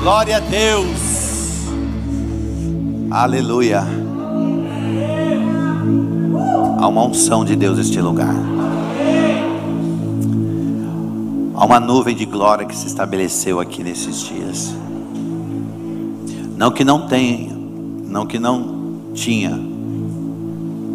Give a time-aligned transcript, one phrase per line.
[0.00, 1.68] Glória a Deus.
[3.10, 3.82] Aleluia.
[6.78, 8.34] Há uma unção de Deus neste lugar.
[11.54, 14.74] Há uma nuvem de glória que se estabeleceu aqui nesses dias.
[16.56, 17.54] Não que não tenha,
[18.06, 19.60] não que não tinha,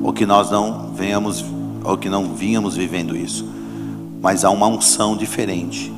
[0.02, 1.46] ou que nós não venhamos,
[1.84, 3.48] ou que não vínhamos vivendo isso,
[4.20, 5.95] mas há uma unção diferente.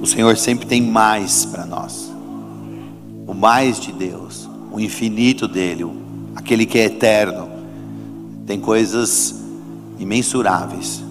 [0.00, 2.12] O Senhor sempre tem mais para nós,
[3.26, 5.84] o mais de Deus, o infinito dele,
[6.34, 7.48] aquele que é eterno,
[8.46, 9.42] tem coisas
[9.98, 11.02] imensuráveis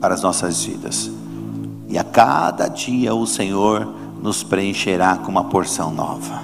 [0.00, 1.10] para as nossas vidas.
[1.88, 3.86] E a cada dia o Senhor
[4.20, 6.42] nos preencherá com uma porção nova.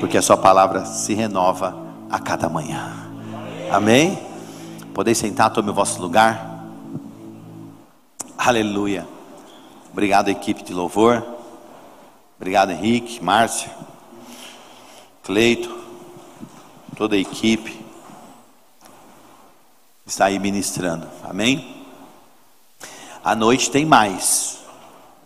[0.00, 1.76] Porque a sua palavra se renova
[2.10, 2.92] a cada manhã.
[3.70, 4.18] Amém?
[4.94, 6.64] Podeis sentar, tome o vosso lugar.
[8.36, 9.17] Aleluia.
[9.98, 11.26] Obrigado, equipe de louvor.
[12.36, 13.68] Obrigado, Henrique, Márcia,
[15.24, 15.76] Cleito,
[16.96, 17.84] toda a equipe
[20.06, 21.08] está aí ministrando.
[21.24, 21.84] Amém?
[23.24, 24.60] A noite tem mais.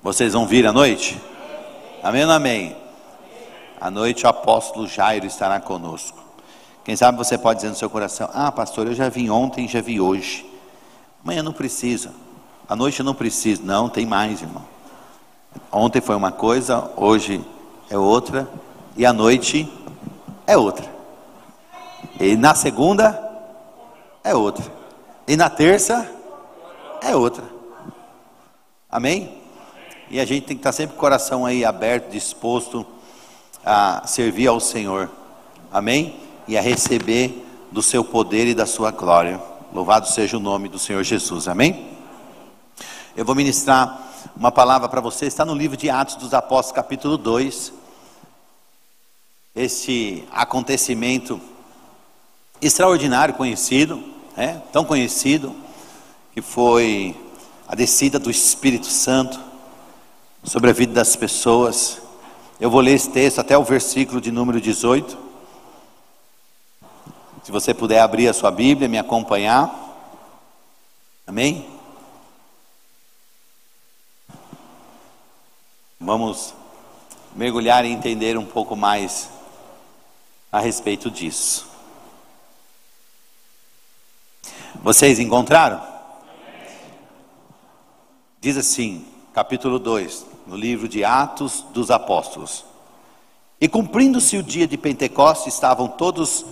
[0.02, 1.20] Vocês vão vir à noite?
[2.02, 2.75] Amém ou amém?
[3.78, 6.19] À noite o apóstolo Jairo estará conosco.
[6.82, 9.82] Quem sabe você pode dizer no seu coração: Ah, pastor, eu já vim ontem, já
[9.82, 10.50] vi hoje.
[11.22, 12.22] Amanhã não precisa.
[12.73, 13.62] À noite eu não preciso.
[13.62, 14.65] Não, tem mais, irmão.
[15.70, 17.45] Ontem foi uma coisa, hoje
[17.91, 18.48] é outra.
[18.97, 19.70] E à noite
[20.47, 20.91] é outra.
[22.19, 23.31] E na segunda
[24.25, 24.65] é outra.
[25.28, 26.11] E na terça
[27.03, 27.45] é outra.
[28.91, 29.37] Amém?
[30.09, 32.87] E a gente tem que estar sempre com o coração aí aberto, disposto
[33.62, 35.11] a servir ao Senhor.
[35.70, 36.17] Amém?
[36.48, 39.39] E a receber do seu poder e da sua glória.
[39.75, 41.48] Louvado seja o nome do Senhor Jesus.
[41.48, 41.91] Amém?
[43.14, 47.19] Eu vou ministrar uma palavra para você, está no livro de Atos dos Apóstolos, capítulo
[47.19, 47.70] 2.
[49.54, 51.38] Esse acontecimento
[52.58, 54.02] extraordinário, conhecido,
[54.34, 55.54] é, tão conhecido,
[56.32, 57.14] que foi
[57.69, 59.38] a descida do Espírito Santo
[60.42, 62.00] sobre a vida das pessoas.
[62.58, 65.19] Eu vou ler esse texto até o versículo de número 18.
[67.44, 69.70] Se você puder abrir a sua Bíblia, me acompanhar.
[71.26, 71.81] Amém?
[76.04, 76.52] Vamos
[77.32, 79.30] mergulhar e entender um pouco mais
[80.50, 81.68] a respeito disso.
[84.82, 85.80] Vocês encontraram?
[88.40, 92.64] Diz assim, capítulo 2, no livro de Atos dos Apóstolos.
[93.60, 96.44] E cumprindo-se o dia de Pentecostes, estavam todos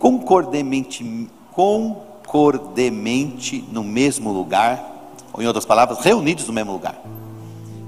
[0.00, 4.84] concordemente, concordemente no mesmo lugar,
[5.32, 7.00] ou em outras palavras, reunidos no mesmo lugar.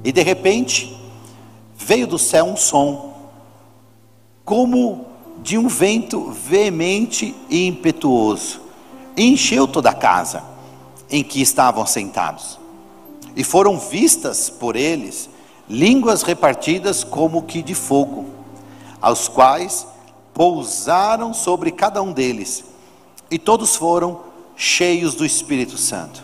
[0.04, 0.96] E de repente,
[1.76, 3.14] veio do céu um som,
[4.44, 5.06] como
[5.42, 8.60] de um vento veemente e impetuoso,
[9.16, 10.42] e encheu toda a casa
[11.10, 12.58] em que estavam sentados.
[13.34, 15.28] E foram vistas por eles
[15.68, 18.26] línguas repartidas como que de fogo,
[19.00, 19.86] aos quais
[20.32, 22.64] pousaram sobre cada um deles,
[23.30, 24.20] e todos foram
[24.56, 26.22] cheios do Espírito Santo,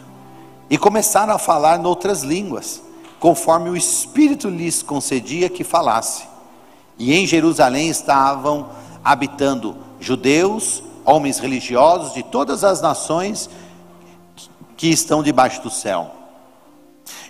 [0.71, 2.81] e começaram a falar noutras línguas,
[3.25, 6.25] conforme o Espírito lhes concedia que falasse.
[6.99, 8.69] E em Jerusalém estavam
[9.03, 13.49] habitando judeus, homens religiosos de todas as nações
[14.77, 16.11] que estão debaixo do céu.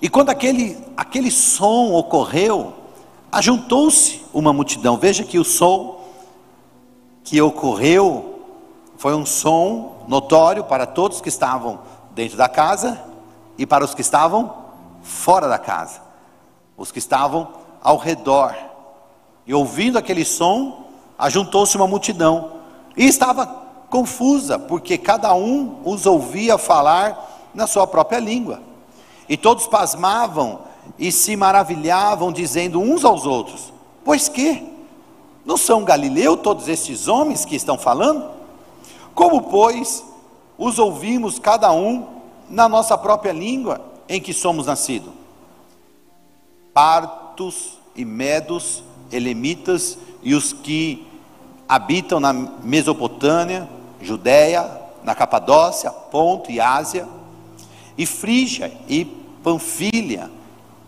[0.03, 2.73] E quando aquele, aquele som ocorreu,
[3.31, 4.99] ajuntou-se uma multidão.
[4.99, 6.01] Veja que o som
[7.23, 8.41] que ocorreu
[8.97, 11.79] foi um som notório para todos que estavam
[12.17, 13.01] dentro da casa
[13.57, 14.64] e para os que estavam
[15.05, 16.01] fora da casa,
[16.77, 17.49] os que estavam
[17.83, 18.57] ao redor.
[19.47, 20.87] E ouvindo aquele som,
[21.19, 22.53] ajuntou-se uma multidão
[22.97, 23.47] e estava
[23.91, 28.61] confusa, porque cada um os ouvia falar na sua própria língua.
[29.29, 30.61] E todos pasmavam
[30.99, 33.73] e se maravilhavam, dizendo uns aos outros:
[34.05, 34.73] Pois que?
[35.45, 38.31] Não são Galileu todos estes homens que estão falando?
[39.15, 40.03] Como, pois,
[40.57, 42.07] os ouvimos cada um
[42.49, 45.13] na nossa própria língua em que somos nascidos?
[46.73, 51.07] Partos e medos, elemitas e os que
[51.69, 53.69] habitam na Mesopotâmia,
[54.01, 54.71] Judéia,
[55.03, 57.09] na Capadócia, Ponto e Ásia
[57.97, 59.05] e Frígia e
[59.43, 60.31] Panfilha,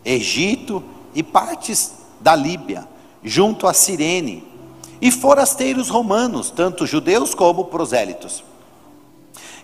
[0.05, 0.83] Egito
[1.15, 2.87] e partes da Líbia,
[3.23, 4.45] junto a Cirene,
[5.01, 8.43] e forasteiros romanos, tanto judeus como prosélitos,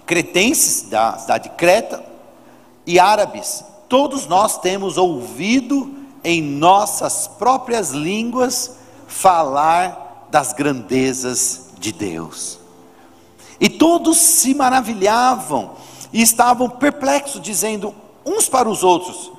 [0.05, 2.12] cretenses da cidade de Creta
[2.87, 5.94] e árabes, todos nós temos ouvido
[6.25, 8.76] em nossas próprias línguas
[9.06, 12.58] falar das grandezas de Deus.
[13.61, 15.73] E todos se maravilhavam
[16.12, 17.94] e estavam perplexos, dizendo
[18.25, 19.31] uns para os outros: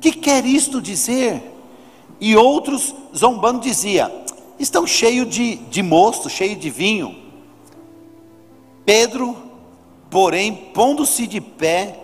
[0.00, 1.52] Que quer isto dizer?
[2.20, 4.12] E outros, zombando, dizia:
[4.58, 7.22] Estão cheios de, de mosto, cheios de vinho.
[8.84, 9.36] Pedro,
[10.10, 12.03] porém, pondo-se de pé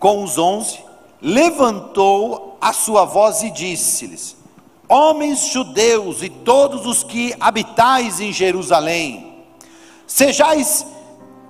[0.00, 0.82] com os onze,
[1.22, 4.36] levantou a sua voz e disse-lhes:
[4.88, 9.44] Homens judeus e todos os que habitais em Jerusalém,
[10.06, 10.84] sejais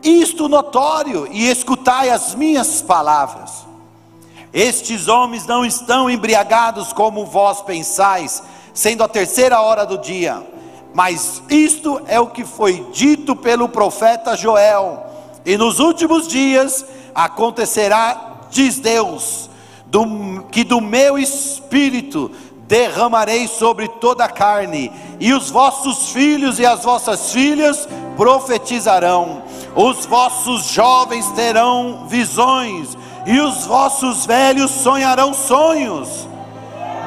[0.02, 3.66] isto notório e escutai as minhas palavras.
[4.52, 8.42] Estes homens não estão embriagados como vós pensais,
[8.74, 10.44] sendo a terceira hora do dia.
[10.92, 15.06] Mas isto é o que foi dito pelo profeta Joel.
[15.46, 19.48] E nos últimos dias acontecerá, diz Deus,
[19.86, 22.30] do, que do meu espírito
[22.70, 29.42] derramarei sobre toda a carne, e os vossos filhos e as vossas filhas profetizarão,
[29.74, 36.28] os vossos jovens terão visões, e os vossos velhos sonharão sonhos,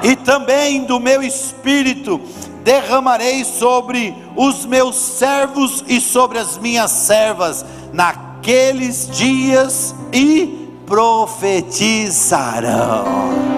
[0.03, 2.19] e também do meu espírito
[2.61, 13.05] derramarei sobre os meus servos e sobre as minhas servas, naqueles dias, e profetizarão.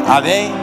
[0.08, 0.54] Amém?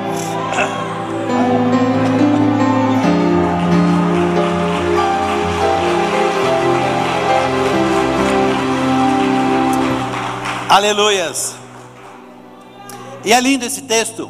[10.69, 11.55] Aleluias.
[13.25, 14.29] E é lindo esse texto,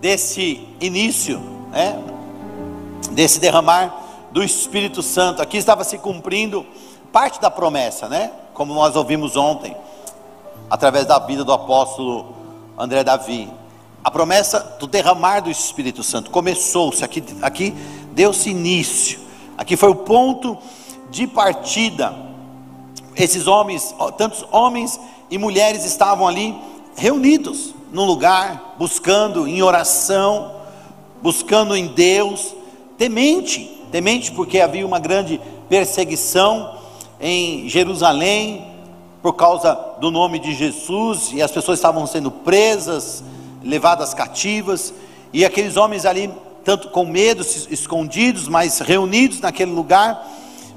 [0.00, 1.40] desse início,
[1.70, 2.02] né?
[3.12, 3.94] desse derramar
[4.32, 5.42] do Espírito Santo.
[5.42, 6.66] Aqui estava se cumprindo
[7.12, 8.32] parte da promessa, né?
[8.54, 9.76] Como nós ouvimos ontem,
[10.70, 12.34] através da vida do apóstolo
[12.78, 13.48] André Davi.
[14.02, 17.74] A promessa do derramar do Espírito Santo começou-se aqui, aqui
[18.12, 19.18] deu-se início.
[19.58, 20.56] Aqui foi o ponto
[21.10, 22.14] de partida.
[23.16, 26.56] Esses homens, tantos homens e mulheres estavam ali
[26.96, 30.56] reunidos num lugar, buscando em oração,
[31.22, 32.54] buscando em Deus,
[32.98, 36.76] temente, temente porque havia uma grande perseguição
[37.20, 38.75] em Jerusalém
[39.26, 43.24] por causa do nome de Jesus e as pessoas estavam sendo presas,
[43.60, 44.94] levadas cativas,
[45.32, 46.32] e aqueles homens ali,
[46.64, 50.24] tanto com medo, escondidos, mas reunidos naquele lugar,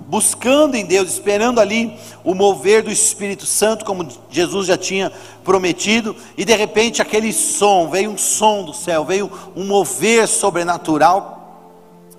[0.08, 5.12] buscando em Deus, esperando ali o mover do Espírito Santo, como Jesus já tinha
[5.44, 11.39] prometido, e de repente aquele som, veio um som do céu, veio um mover sobrenatural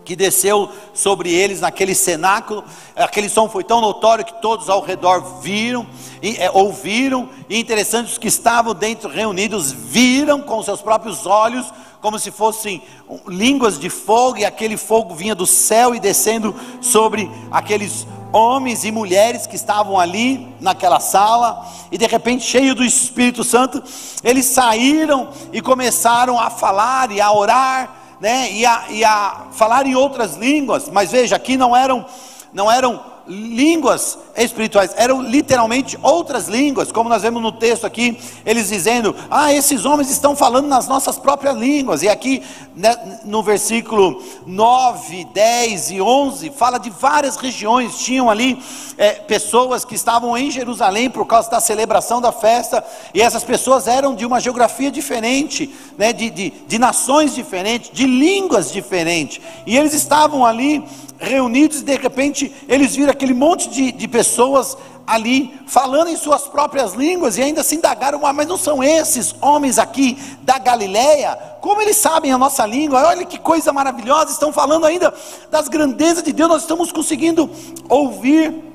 [0.04, 2.64] que desceu sobre eles naquele cenáculo.
[2.96, 5.86] Aquele som foi tão notório que todos ao redor viram,
[6.22, 11.72] e, é, ouviram, e interessante, os que estavam dentro reunidos viram com seus próprios olhos,
[12.00, 12.82] como se fossem
[13.26, 18.92] línguas de fogo, e aquele fogo vinha do céu e descendo sobre aqueles homens e
[18.92, 23.82] mulheres que estavam ali naquela sala, e de repente, cheio do Espírito Santo,
[24.22, 29.86] eles saíram e começaram a falar e a orar né, e, a, e a falar
[29.86, 32.04] em outras línguas, mas veja, aqui não eram,
[32.52, 38.68] não eram línguas espirituais, eram literalmente outras línguas, como nós vemos no texto aqui, eles
[38.68, 42.42] dizendo: Ah, esses homens estão falando nas nossas próprias línguas, e aqui
[42.74, 48.60] né, no versículo 9, 10 e 11, fala de várias regiões, tinham ali
[48.98, 52.84] é, pessoas que estavam em Jerusalém por causa da celebração da festa,
[53.14, 58.06] e essas pessoas eram de uma geografia diferente, né, de, de, de nações diferentes, de
[58.06, 60.82] línguas diferentes, e eles estavam ali
[61.20, 66.46] reunidos e de repente eles viram aquele monte de, de pessoas ali falando em suas
[66.46, 71.36] próprias línguas e ainda se indagaram, ah, mas não são esses homens aqui da Galileia?
[71.60, 73.06] Como eles sabem a nossa língua?
[73.06, 75.12] Olha que coisa maravilhosa, estão falando ainda
[75.50, 77.50] das grandezas de Deus, nós estamos conseguindo
[77.88, 78.70] ouvir.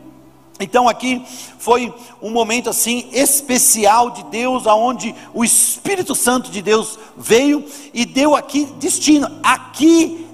[0.59, 1.21] Então aqui
[1.57, 8.05] foi um momento assim especial de Deus, aonde o Espírito Santo de Deus veio e
[8.05, 9.39] deu aqui destino.
[9.41, 10.24] Aqui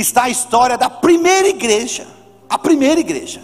[0.00, 2.06] está a história da primeira igreja.
[2.48, 3.42] A primeira igreja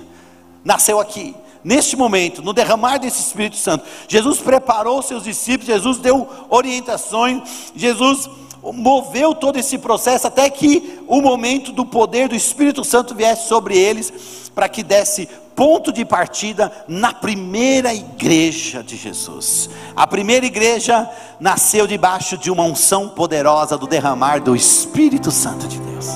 [0.65, 3.85] nasceu aqui, neste momento, no derramar desse Espírito Santo.
[4.07, 7.43] Jesus preparou seus discípulos, Jesus deu orientações,
[7.75, 8.29] Jesus
[8.63, 13.77] moveu todo esse processo até que o momento do poder do Espírito Santo viesse sobre
[13.77, 14.13] eles,
[14.55, 19.69] para que desse ponto de partida na primeira igreja de Jesus.
[19.97, 21.09] A primeira igreja
[21.41, 26.07] nasceu debaixo de uma unção poderosa do derramar do Espírito Santo de Deus.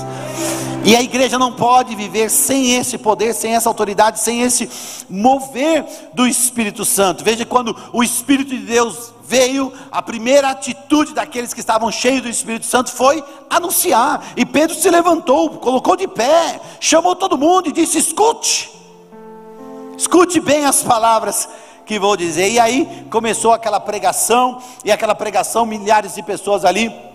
[0.87, 4.69] E a igreja não pode viver sem esse poder, sem essa autoridade, sem esse
[5.09, 7.25] mover do Espírito Santo.
[7.25, 12.29] Veja quando o Espírito de Deus veio, a primeira atitude daqueles que estavam cheios do
[12.29, 14.31] Espírito Santo foi anunciar.
[14.37, 18.71] E Pedro se levantou, colocou de pé, chamou todo mundo e disse: Escute,
[19.97, 21.49] escute bem as palavras
[21.85, 22.49] que vou dizer.
[22.49, 27.06] E aí começou aquela pregação, e aquela pregação, milhares de pessoas ali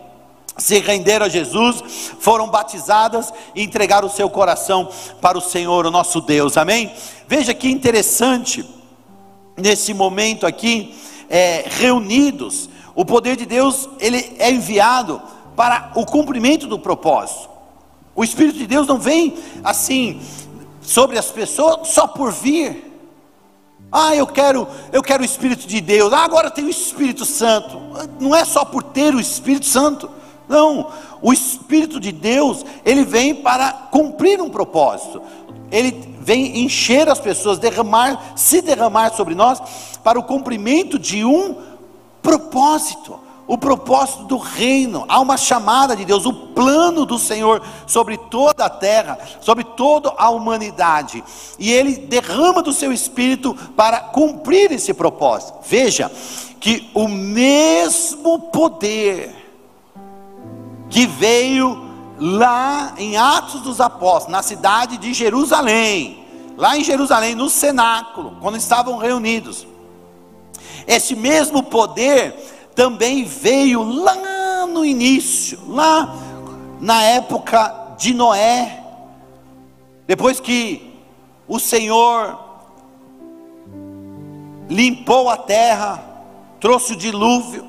[0.57, 1.83] se renderam a Jesus,
[2.21, 4.89] foram batizadas e entregaram o seu coração
[5.21, 6.93] para o Senhor, o nosso Deus, amém?
[7.27, 8.65] Veja que interessante,
[9.57, 10.95] nesse momento aqui,
[11.29, 15.23] é, reunidos, o poder de Deus ele é enviado
[15.57, 17.49] para o cumprimento do propósito.
[18.15, 20.21] O Espírito de Deus não vem assim
[20.83, 22.91] sobre as pessoas só por vir.
[23.91, 26.13] Ah, eu quero, eu quero o Espírito de Deus.
[26.13, 27.81] Ah, agora tem o Espírito Santo.
[28.21, 30.11] Não é só por ter o Espírito Santo.
[30.49, 35.23] Não, o Espírito de Deus, ele vem para cumprir um propósito.
[35.71, 39.61] Ele vem encher as pessoas, derramar, se derramar sobre nós
[40.05, 41.57] para o cumprimento de um
[42.23, 43.19] propósito.
[43.47, 48.65] O propósito do reino, há uma chamada de Deus, o plano do Senhor sobre toda
[48.65, 51.23] a terra, sobre toda a humanidade,
[51.59, 55.59] e Ele derrama do seu espírito para cumprir esse propósito.
[55.65, 56.11] Veja
[56.61, 59.42] que o mesmo poder
[60.93, 66.23] que veio lá em Atos dos Apóstolos, na cidade de Jerusalém,
[66.55, 69.67] lá em Jerusalém, no cenáculo, quando estavam reunidos.
[70.87, 72.35] Esse mesmo poder
[72.75, 76.15] também veio lá no início, lá
[76.79, 78.85] na época de Noé,
[80.07, 80.95] depois que
[81.49, 82.39] o Senhor
[84.69, 86.05] limpou a terra,
[86.61, 87.67] trouxe o dilúvio,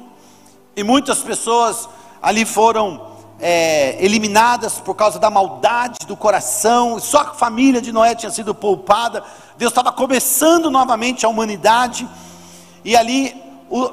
[0.75, 1.87] e muitas pessoas
[2.21, 3.12] ali foram
[3.45, 8.55] é, eliminadas por causa da maldade do coração, só a família de Noé tinha sido
[8.55, 9.21] poupada,
[9.57, 12.07] Deus estava começando novamente a humanidade,
[12.85, 13.35] e ali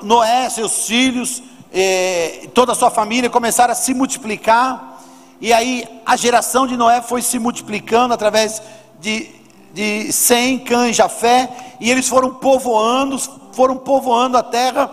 [0.03, 1.43] Noé, seus filhos,
[1.73, 5.03] é, toda a sua família começaram a se multiplicar,
[5.41, 8.63] e aí a geração de Noé foi se multiplicando através
[9.01, 9.29] de,
[9.75, 13.19] de Sem, Cã e Jafé, e eles foram povoando,
[13.51, 14.93] foram povoando a terra,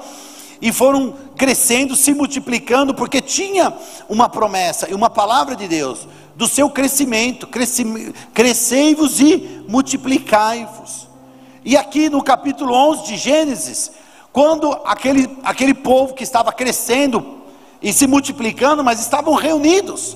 [0.62, 3.74] e foram crescendo, se multiplicando, porque tinha
[4.10, 7.48] uma promessa e uma palavra de Deus do seu crescimento,
[8.34, 11.08] crescei-vos e multiplicai-vos.
[11.66, 13.92] E aqui no capítulo 11 de Gênesis,
[14.32, 17.40] quando aquele, aquele povo que estava crescendo
[17.82, 20.16] e se multiplicando, mas estavam reunidos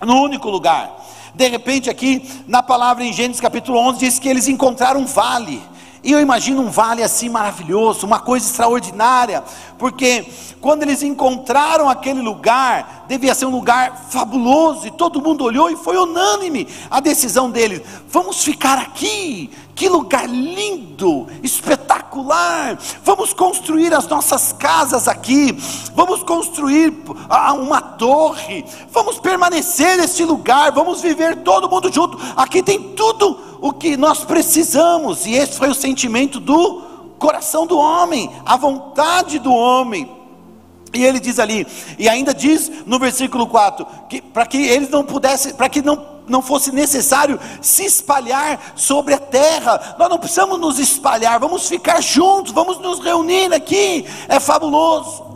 [0.00, 0.98] no único lugar.
[1.34, 5.62] De repente, aqui na palavra em Gênesis capítulo 11, diz que eles encontraram um vale
[6.02, 9.44] e eu imagino um vale assim maravilhoso, uma coisa extraordinária,
[9.78, 10.26] porque
[10.60, 15.76] quando eles encontraram aquele lugar, devia ser um lugar fabuloso, e todo mundo olhou e
[15.76, 22.78] foi unânime a decisão deles: vamos ficar aqui, que lugar lindo, espetacular.
[23.02, 25.56] Vamos construir as nossas casas aqui.
[25.94, 26.92] Vamos construir
[27.30, 28.62] ah, uma torre.
[28.90, 30.70] Vamos permanecer neste lugar.
[30.70, 32.18] Vamos viver todo mundo junto.
[32.36, 35.24] Aqui tem tudo o que nós precisamos.
[35.24, 36.82] E esse foi o sentimento do
[37.18, 40.10] coração do homem, a vontade do homem.
[40.92, 41.66] E ele diz ali,
[41.98, 46.19] e ainda diz no versículo 4, que para que eles não pudessem, para que não
[46.30, 49.96] não fosse necessário se espalhar sobre a terra.
[49.98, 54.06] Nós não precisamos nos espalhar, vamos ficar juntos, vamos nos reunir aqui.
[54.28, 55.28] É fabuloso.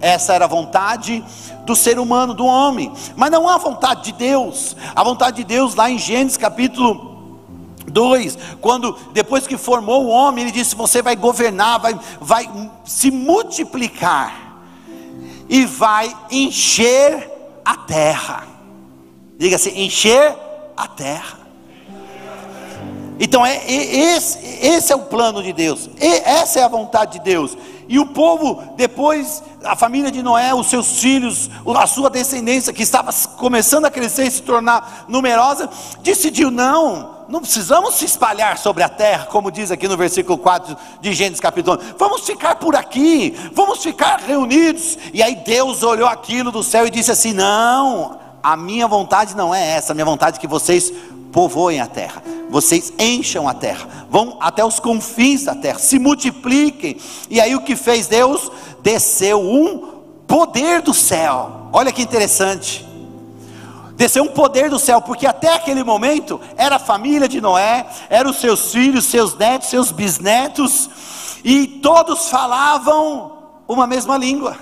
[0.00, 1.24] Essa era a vontade
[1.64, 4.76] do ser humano, do homem, mas não a vontade de Deus.
[4.94, 7.12] A vontade de Deus, lá em Gênesis capítulo
[7.86, 12.50] 2, quando depois que formou o homem, ele disse: Você vai governar, vai, vai
[12.84, 14.56] se multiplicar
[15.48, 17.30] e vai encher
[17.64, 18.51] a terra.
[19.38, 20.36] Diga assim: encher
[20.76, 21.42] a terra.
[23.20, 27.24] Então é, é, esse, esse é o plano de Deus, essa é a vontade de
[27.24, 27.56] Deus.
[27.88, 32.82] E o povo, depois, a família de Noé, os seus filhos, a sua descendência, que
[32.82, 35.68] estava começando a crescer e se tornar numerosa,
[36.00, 40.76] decidiu: não, não precisamos se espalhar sobre a terra, como diz aqui no versículo 4
[41.00, 41.98] de Gênesis capítulo 1.
[41.98, 44.96] Vamos ficar por aqui, vamos ficar reunidos.
[45.12, 49.54] E aí Deus olhou aquilo do céu e disse assim: não, a minha vontade não
[49.54, 50.92] é essa, a minha vontade é que vocês
[51.32, 56.98] povoem a terra, vocês encham a terra, vão até os confins da terra, se multipliquem.
[57.30, 58.50] E aí o que fez Deus?
[58.82, 59.92] Desceu um
[60.26, 61.68] poder do céu.
[61.72, 62.86] Olha que interessante.
[63.96, 68.30] Desceu um poder do céu, porque até aquele momento era a família de Noé, eram
[68.30, 70.90] os seus filhos, seus netos, seus bisnetos,
[71.44, 73.32] e todos falavam
[73.68, 74.56] uma mesma língua,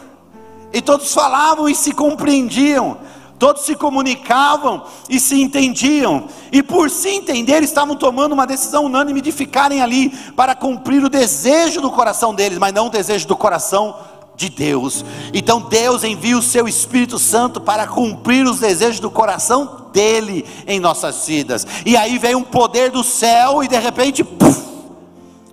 [0.72, 2.99] e todos falavam e se compreendiam
[3.40, 9.23] todos se comunicavam e se entendiam, e por se entender, estavam tomando uma decisão unânime
[9.23, 13.35] de ficarem ali para cumprir o desejo do coração deles, mas não o desejo do
[13.35, 13.97] coração
[14.37, 15.04] de Deus.
[15.32, 20.78] Então Deus envia o seu Espírito Santo para cumprir os desejos do coração dele em
[20.78, 21.66] nossas vidas.
[21.87, 24.62] E aí veio um poder do céu e de repente puff,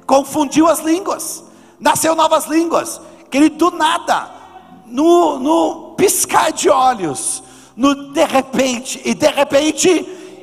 [0.06, 1.42] confundiu as línguas.
[1.80, 3.00] Nasceu novas línguas.
[3.32, 4.30] Querido, do nada,
[4.86, 7.44] no, no piscar de olhos,
[7.78, 9.88] no de repente, e de repente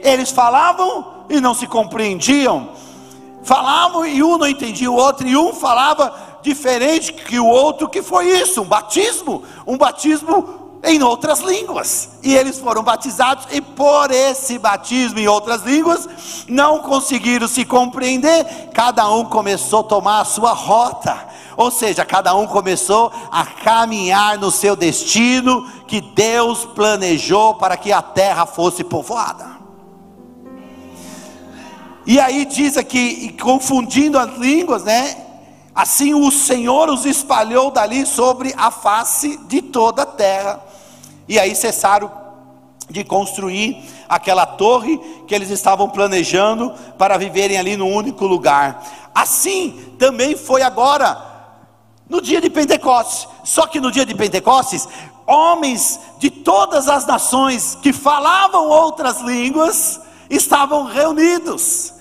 [0.04, 2.68] eles falavam e não se compreendiam,
[3.42, 8.02] falavam e um não entendia o outro, e um falava diferente que o outro, que
[8.02, 8.62] foi isso?
[8.62, 12.10] Um batismo, um batismo em outras línguas.
[12.22, 16.08] E eles foram batizados, e por esse batismo em outras línguas,
[16.46, 22.34] não conseguiram se compreender, cada um começou a tomar a sua rota ou seja, cada
[22.34, 28.82] um começou a caminhar no seu destino que Deus planejou para que a terra fosse
[28.82, 29.54] povoada.
[32.06, 35.16] E aí diz aqui, confundindo as línguas, né?
[35.74, 40.62] Assim o Senhor os espalhou dali sobre a face de toda a terra.
[41.26, 42.10] E aí cessaram
[42.88, 48.84] de construir aquela torre que eles estavam planejando para viverem ali no único lugar.
[49.14, 51.33] Assim também foi agora
[52.08, 53.28] no dia de Pentecostes.
[53.44, 54.88] Só que no dia de Pentecostes,
[55.26, 61.92] homens de todas as nações que falavam outras línguas estavam reunidos.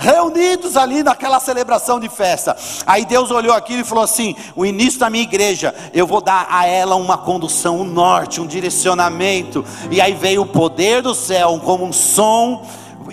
[0.00, 2.56] Reunidos ali naquela celebração de festa.
[2.86, 6.46] Aí Deus olhou aquilo e falou assim: o início da minha igreja, eu vou dar
[6.48, 9.64] a ela uma condução, um norte, um direcionamento.
[9.90, 12.64] E aí veio o poder do céu, como um som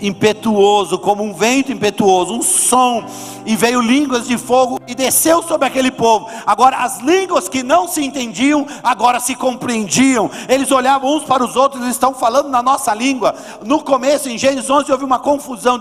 [0.02, 3.06] impetuoso, como um vento impetuoso, um som
[3.46, 6.28] e veio línguas de fogo e desceu sobre aquele povo.
[6.46, 10.30] Agora, as línguas que não se entendiam, agora se compreendiam.
[10.50, 13.36] Eles olhavam uns para os outros, eles estão falando na nossa língua.
[13.64, 15.80] No começo, em Gênesis 11, houve uma confusão,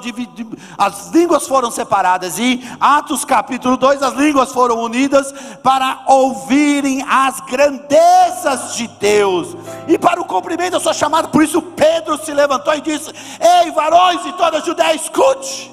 [0.76, 2.38] as línguas foram separadas.
[2.38, 9.56] E Atos capítulo 2, as línguas foram unidas para ouvirem as grandezas de Deus
[9.88, 11.28] e para o cumprimento da sua chamada.
[11.28, 13.70] Por isso, Pedro se levantou e disse: Ei,
[14.04, 15.70] varões de toda a Judéia, escute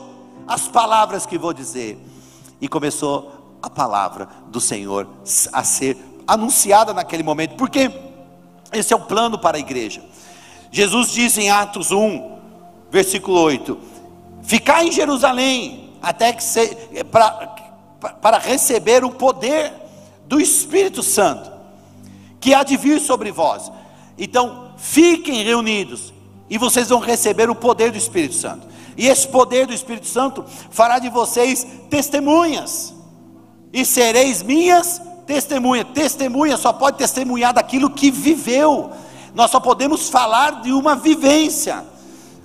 [0.48, 1.98] as palavras que vou dizer.
[2.61, 5.07] E começou a palavra do Senhor
[5.51, 7.91] a ser anunciada naquele momento, porque
[8.72, 10.03] esse é o plano para a igreja.
[10.72, 12.37] Jesus diz em Atos 1,
[12.89, 13.77] versículo 8:
[14.44, 16.77] Ficar em Jerusalém até que se,
[17.11, 17.55] para,
[18.22, 19.74] para receber o poder
[20.25, 21.51] do Espírito Santo,
[22.39, 23.72] que há de vir sobre vós.
[24.17, 26.13] Então, fiquem reunidos
[26.51, 28.68] e vocês vão receber o poder do Espírito Santo.
[28.98, 32.94] E esse poder do Espírito Santo fará de vocês testemunhas.
[33.72, 35.87] E sereis minhas testemunhas.
[35.94, 38.92] Testemunha só pode testemunhar daquilo que viveu.
[39.33, 41.85] Nós só podemos falar de uma vivência.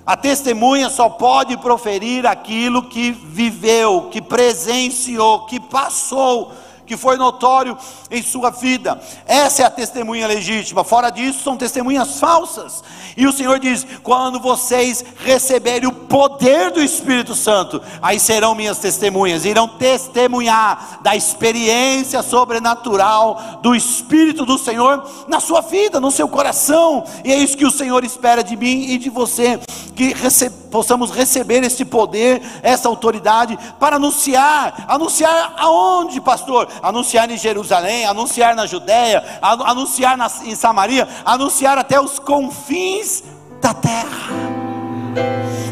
[0.05, 6.53] A testemunha só pode proferir aquilo que viveu, que presenciou, que passou
[6.87, 7.77] que foi notório
[8.09, 8.99] em sua vida.
[9.25, 10.83] Essa é a testemunha legítima.
[10.83, 12.83] Fora disso, são testemunhas falsas.
[13.15, 18.77] E o Senhor diz: quando vocês receberem o poder do Espírito Santo, aí serão minhas
[18.77, 26.27] testemunhas, irão testemunhar da experiência sobrenatural do Espírito do Senhor na sua vida, no seu
[26.27, 27.03] coração.
[27.25, 29.59] E é isso que o Senhor espera de mim e de você,
[29.95, 34.85] que rece possamos receber esse poder, essa autoridade para anunciar.
[34.87, 36.67] Anunciar aonde, pastor?
[36.81, 43.23] Anunciar em Jerusalém, anunciar na Judéia, anunciar em Samaria, anunciar até os confins
[43.61, 44.57] da terra.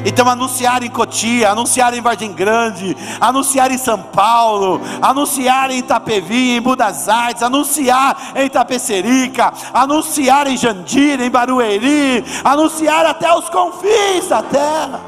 [0.06, 6.56] Então, anunciar em Cotia, anunciar em Vargem Grande, anunciar em São Paulo, anunciar em Itapevi,
[6.56, 14.28] em Budas Artes, anunciar em Itapecerica, anunciar em Jandira, em Barueri, anunciar até os confins
[14.30, 15.02] da terra,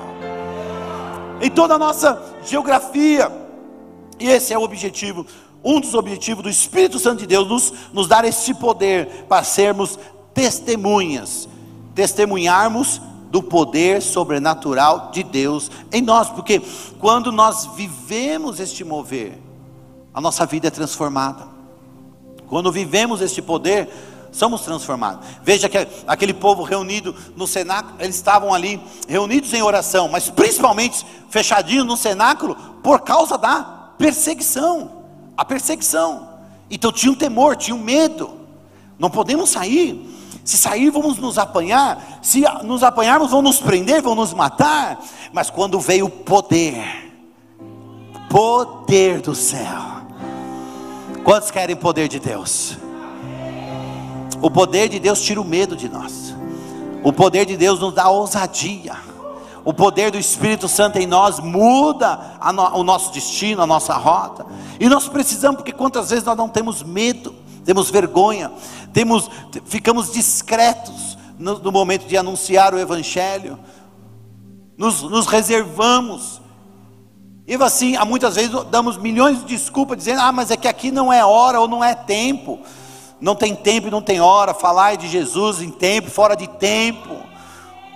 [1.39, 3.31] em toda a nossa geografia,
[4.19, 5.27] e esse é o objetivo
[5.63, 9.97] um dos objetivos do Espírito Santo de Deus nos, nos dar esse poder para sermos
[10.33, 11.49] testemunhas,
[11.93, 16.61] testemunharmos do poder sobrenatural de Deus em nós, porque
[16.99, 19.37] quando nós vivemos este mover,
[20.13, 21.47] a nossa vida é transformada.
[22.47, 23.89] Quando vivemos este poder,
[24.31, 25.27] somos transformados.
[25.43, 31.05] Veja que aquele povo reunido no cenáculo, eles estavam ali reunidos em oração, mas principalmente
[31.29, 34.96] fechadinhos no cenáculo por causa da perseguição
[35.37, 36.27] a perseguição.
[36.69, 38.31] Então tinha um temor, tinha um medo.
[38.97, 40.13] Não podemos sair.
[40.43, 42.19] Se sair, vamos nos apanhar.
[42.21, 44.99] Se nos apanharmos, vão nos prender, vão nos matar.
[45.31, 47.13] Mas quando veio o poder,
[48.29, 49.97] poder do céu.
[51.23, 52.77] Quantos querem poder de Deus?
[54.41, 56.35] O poder de Deus tira o medo de nós.
[57.03, 58.95] O poder de Deus nos dá ousadia.
[59.67, 64.45] O poder do Espírito Santo em nós muda no, o nosso destino, a nossa rota.
[64.79, 68.49] E nós precisamos, porque quantas vezes nós não temos medo, temos vergonha,
[68.93, 69.29] temos,
[69.65, 73.59] ficamos discretos no, no momento de anunciar o Evangelho,
[74.77, 76.39] nos, nos reservamos.
[77.45, 80.91] E assim, há muitas vezes damos milhões de desculpas, dizendo: ah, mas é que aqui
[80.91, 82.57] não é hora ou não é tempo.
[83.19, 84.53] Não tem tempo e não tem hora.
[84.53, 87.26] Falar de Jesus em tempo, fora de tempo.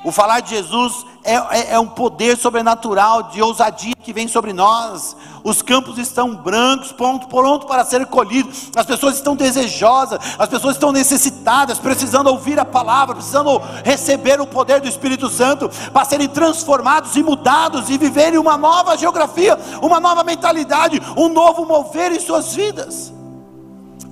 [0.04, 4.52] O falar de Jesus é, é, é, um poder sobrenatural de ousadia que vem sobre
[4.52, 5.16] nós.
[5.44, 8.72] Os campos estão brancos, pronto, pronto para ser colhidos.
[8.76, 14.48] As pessoas estão desejosas, as pessoas estão necessitadas, precisando ouvir a palavra, precisando receber o
[14.48, 20.00] poder do Espírito Santo para serem transformados e mudados e viverem uma nova geografia, uma
[20.00, 23.14] nova mentalidade, um novo mover em suas vidas.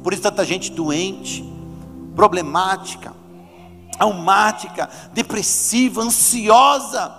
[0.03, 1.43] Por isso, tanta gente doente,
[2.15, 3.18] problemática,
[3.99, 7.13] almática, depressiva, ansiosa,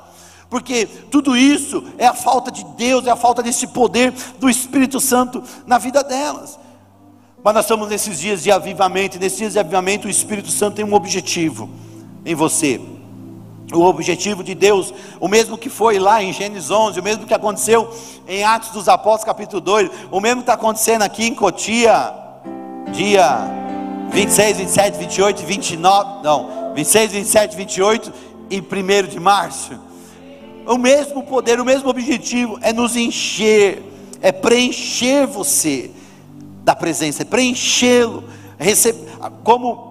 [0.49, 4.99] porque tudo isso é a falta de Deus, é a falta desse poder do Espírito
[4.99, 6.59] Santo na vida delas.
[7.43, 10.75] Mas nós estamos nesses dias de avivamento, e nesses dias de avivamento o Espírito Santo
[10.75, 11.71] tem um objetivo
[12.25, 12.81] em você.
[13.73, 17.33] O objetivo de Deus, o mesmo que foi lá em Gênesis 11, o mesmo que
[17.33, 17.89] aconteceu
[18.27, 22.13] em Atos dos Apóstolos, capítulo 2, o mesmo que está acontecendo aqui em Cotia,
[22.91, 23.39] dia
[24.11, 28.13] 26, 27, 28 e 29, não, 26, 27, 28
[28.51, 29.79] e 1 de março.
[30.67, 33.83] O mesmo poder, o mesmo objetivo é nos encher,
[34.21, 35.91] é preencher você
[36.63, 38.25] da presença, é preenchê-lo,
[39.43, 39.91] como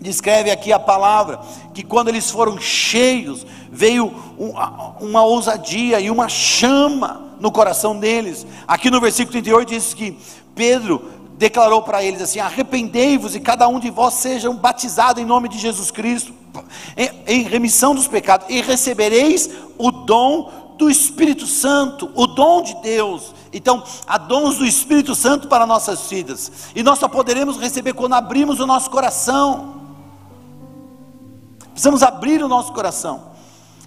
[0.00, 1.40] descreve aqui a palavra,
[1.74, 8.46] que quando eles foram cheios, veio uma, uma ousadia e uma chama no coração deles.
[8.66, 10.16] Aqui no versículo 38 diz que
[10.54, 11.02] Pedro
[11.38, 15.56] declarou para eles assim: arrependei-vos e cada um de vós sejam batizado em nome de
[15.56, 16.34] Jesus Cristo,
[16.96, 19.48] em, em remissão dos pecados, e recebereis
[19.78, 23.34] o dom do Espírito Santo, o dom de Deus.
[23.52, 28.14] Então, há dons do Espírito Santo para nossas vidas, e nós só poderemos receber quando
[28.14, 29.78] abrimos o nosso coração.
[31.70, 33.28] Precisamos abrir o nosso coração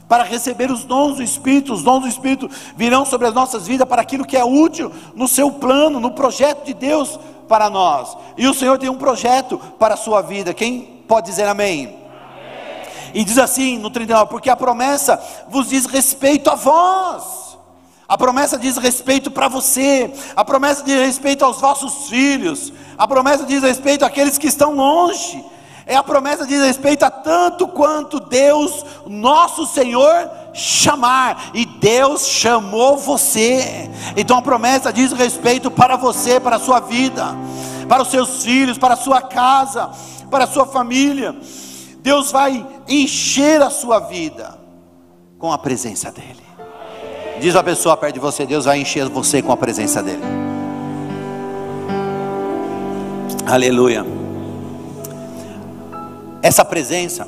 [0.08, 1.74] para receber os dons do Espírito.
[1.74, 5.28] Os dons do Espírito virão sobre as nossas vidas para aquilo que é útil no
[5.28, 7.20] seu plano, no projeto de Deus
[7.52, 8.16] para nós.
[8.38, 10.54] E o Senhor tem um projeto para a sua vida.
[10.54, 11.88] Quem pode dizer amém?
[11.88, 12.88] amém.
[13.14, 17.58] E diz assim no 39: Porque a promessa vos diz respeito a vós.
[18.08, 23.46] A promessa diz respeito para você, a promessa diz respeito aos vossos filhos, a promessa
[23.46, 25.44] diz respeito àqueles que estão longe,
[25.86, 32.98] é a promessa diz respeito a tanto quanto Deus, nosso Senhor, chamar, e Deus chamou
[32.98, 33.90] você.
[34.16, 37.36] Então a promessa diz respeito para você, para a sua vida,
[37.88, 39.90] para os seus filhos, para a sua casa,
[40.30, 41.36] para a sua família.
[42.00, 44.60] Deus vai encher a sua vida
[45.38, 46.42] com a presença dEle.
[47.40, 50.22] Diz a pessoa perto de você: Deus vai encher você com a presença dEle.
[53.46, 54.06] Aleluia.
[56.42, 57.28] Essa presença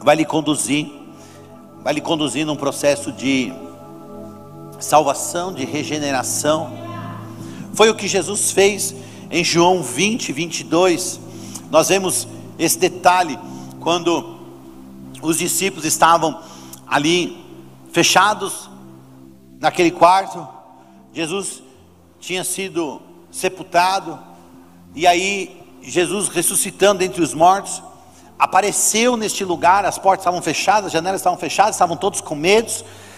[0.00, 0.90] vai lhe conduzir,
[1.84, 3.52] vai lhe conduzir num processo de
[4.80, 6.72] salvação, de regeneração.
[7.74, 8.94] Foi o que Jesus fez
[9.30, 11.20] em João 20, 22.
[11.70, 12.26] Nós vemos
[12.58, 13.38] esse detalhe
[13.80, 14.40] quando
[15.20, 16.40] os discípulos estavam
[16.86, 17.36] ali
[17.92, 18.70] fechados
[19.60, 20.48] naquele quarto.
[21.12, 21.62] Jesus
[22.18, 24.18] tinha sido sepultado
[24.94, 27.82] e aí Jesus ressuscitando entre os mortos,
[28.44, 32.70] apareceu neste lugar, as portas estavam fechadas, as janelas estavam fechadas, estavam todos com medo,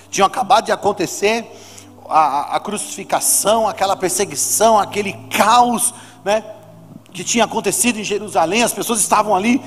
[0.09, 1.45] tinham acabado de acontecer
[2.09, 5.93] a, a crucificação, aquela perseguição, aquele caos,
[6.25, 6.45] né,
[7.13, 9.61] que tinha acontecido em Jerusalém, as pessoas estavam ali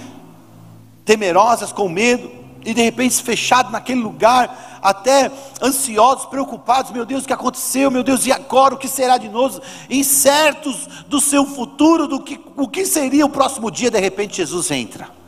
[1.04, 2.32] temerosas, com medo,
[2.64, 5.30] e de repente fechado naquele lugar, até
[5.62, 7.92] ansiosos, preocupados, meu Deus, o que aconteceu?
[7.92, 9.60] Meu Deus, e agora o que será de nós?
[9.90, 14.72] Incertos do seu futuro, do que o que seria o próximo dia, de repente Jesus
[14.72, 15.19] entra.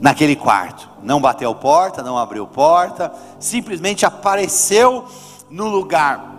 [0.00, 5.04] Naquele quarto, não bateu porta, não abriu porta, simplesmente apareceu
[5.48, 6.32] no lugar.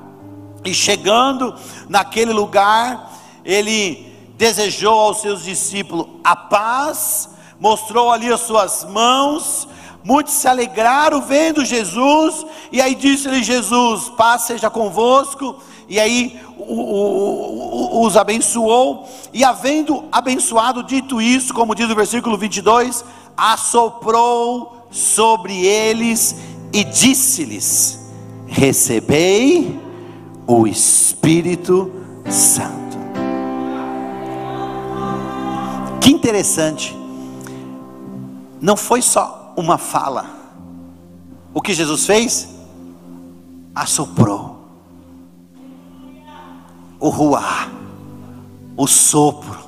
[0.66, 1.56] E chegando
[1.88, 3.12] naquele lugar,
[3.44, 7.34] ele desejou aos seus discípulos a paz
[7.64, 9.70] mostrou ali as suas mãos,
[10.04, 15.56] muitos se alegraram vendo Jesus, e aí disse-lhe Jesus: Paz seja convosco,
[15.88, 22.38] e aí o, o, os abençoou, e havendo abençoado, dito isso, como diz o versículo
[22.38, 23.04] 22,
[23.36, 26.36] assoprou sobre eles
[26.72, 28.00] e disse-lhes:
[28.48, 29.80] Recebei
[30.48, 31.92] o Espírito
[32.30, 32.98] Santo.
[36.00, 36.96] Que interessante
[38.62, 40.26] não foi só uma fala.
[41.54, 42.48] O que Jesus fez?
[43.76, 44.53] Assoprou.
[47.04, 47.68] O ruá,
[48.78, 49.60] o sopro,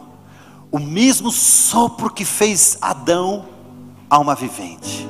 [0.71, 3.43] o mesmo sopro que fez Adão
[4.09, 5.05] alma vivente.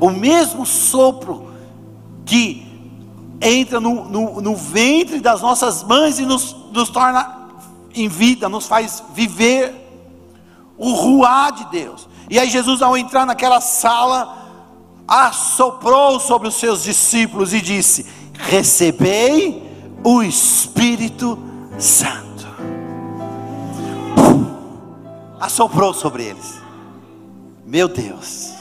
[0.00, 1.50] O mesmo sopro
[2.24, 2.64] que
[3.40, 7.48] entra no, no, no ventre das nossas mães e nos, nos torna
[7.92, 9.74] em vida, nos faz viver
[10.76, 12.08] o ruá de Deus.
[12.30, 14.38] E aí Jesus, ao entrar naquela sala,
[15.08, 19.67] assoprou sobre os seus discípulos e disse: Recebei
[20.04, 21.38] o Espírito
[21.78, 22.46] Santo.
[25.40, 26.60] Assoprou sobre eles.
[27.64, 28.52] Meu Deus.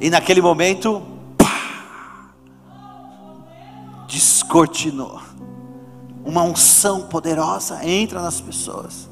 [0.00, 1.02] E naquele momento,
[1.38, 2.32] pá,
[4.06, 5.20] descortinou.
[6.24, 9.08] Uma unção poderosa entra nas pessoas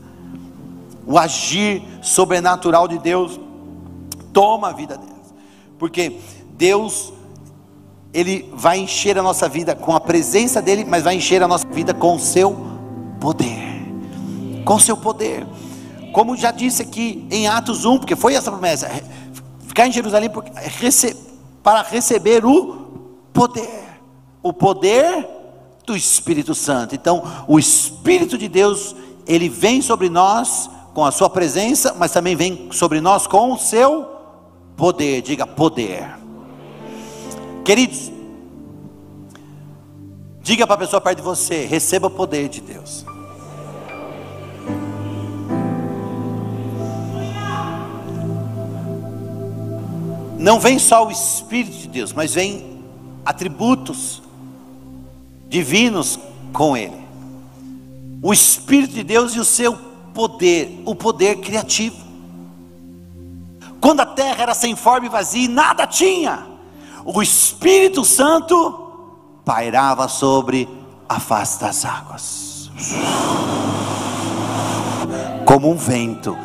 [1.07, 3.39] o agir sobrenatural de Deus
[4.33, 5.35] toma a vida deles.
[5.79, 6.19] Porque
[6.57, 7.13] Deus
[8.12, 11.66] ele vai encher a nossa vida com a presença dele, mas vai encher a nossa
[11.66, 12.57] vida com o seu
[13.18, 13.83] poder.
[14.64, 15.46] Com o seu poder.
[16.12, 18.90] Como já disse aqui em Atos 1, porque foi essa promessa,
[19.66, 20.31] ficar em Jerusalém
[21.62, 22.75] para receber o
[23.33, 23.85] poder.
[24.42, 25.27] O poder
[25.87, 26.94] do Espírito Santo.
[26.94, 28.94] Então, o Espírito de Deus,
[29.27, 33.59] ele vem sobre nós com a sua presença, mas também vem sobre nós com o
[33.59, 34.07] seu
[34.77, 35.22] poder.
[35.22, 36.22] Diga poder.
[37.64, 38.11] Queridos,
[40.40, 43.05] diga para a pessoa perto de você: receba o poder de Deus.
[50.38, 52.83] Não vem só o Espírito de Deus, mas vem
[53.25, 54.20] atributos
[55.48, 56.18] divinos
[56.53, 57.01] com Ele.
[58.20, 59.79] O Espírito de Deus e o seu
[60.12, 61.96] poder, o poder criativo.
[63.81, 66.52] Quando a terra era sem forma e vazia, e nada tinha,
[67.05, 70.69] o Espírito Santo pairava sobre
[71.09, 72.71] a face das águas,
[75.45, 76.37] como um vento,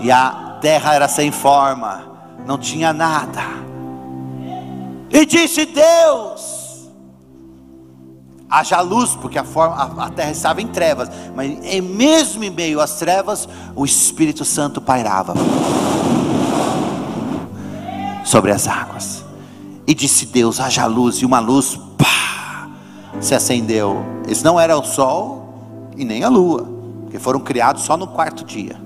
[0.00, 2.04] e a terra era sem forma,
[2.46, 3.42] não tinha nada.
[5.10, 6.90] E disse Deus:
[8.50, 12.50] haja luz, porque a, forma, a, a, terra estava em trevas, mas em mesmo em
[12.50, 15.34] meio às trevas, o Espírito Santo pairava
[18.24, 19.22] sobre as águas.
[19.86, 22.68] E disse Deus: haja luz, e uma luz pá,
[23.20, 24.04] se acendeu.
[24.26, 26.66] Esse não era o sol e nem a lua,
[27.10, 28.80] que foram criados só no quarto dia,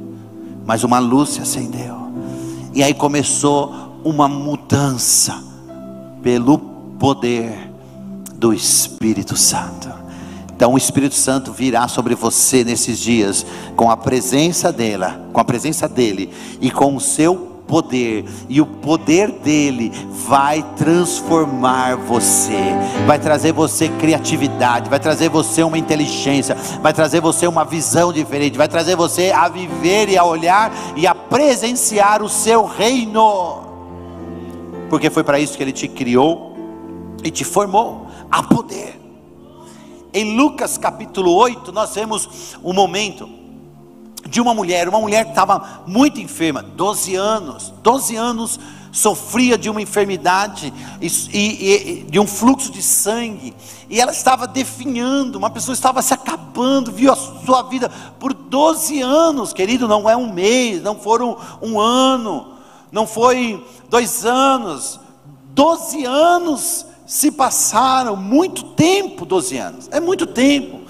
[0.66, 2.08] mas uma luz se acendeu.
[2.74, 5.42] E aí começou uma mudança
[6.22, 6.58] pelo
[6.98, 7.70] poder
[8.34, 9.88] do Espírito Santo.
[10.54, 13.46] Então o Espírito Santo virá sobre você nesses dias
[13.76, 18.66] com a presença dela, com a presença dele e com o seu poder, e o
[18.66, 19.92] poder dele
[20.26, 22.58] vai transformar você,
[23.06, 28.56] vai trazer você criatividade, vai trazer você uma inteligência, vai trazer você uma visão diferente,
[28.56, 33.62] vai trazer você a viver e a olhar e a presenciar o seu reino,
[34.88, 36.56] porque foi para isso que ele te criou
[37.22, 38.98] e te formou há poder.
[40.12, 43.37] Em Lucas capítulo 8, nós vemos um momento
[44.28, 48.60] de uma mulher, uma mulher que estava muito enferma, 12 anos, 12 anos
[48.90, 53.54] sofria de uma enfermidade e, e, e, de um fluxo de sangue,
[53.88, 59.00] e ela estava definhando, uma pessoa estava se acabando, viu a sua vida por 12
[59.00, 62.54] anos, querido, não é um mês, não foram um ano,
[62.90, 64.98] não foi dois anos,
[65.50, 70.80] 12 anos se passaram muito tempo 12 anos, é muito tempo.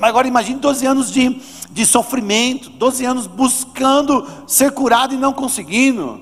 [0.00, 1.40] Agora imagine 12 anos de,
[1.72, 6.20] de sofrimento, 12 anos buscando ser curado e não conseguindo,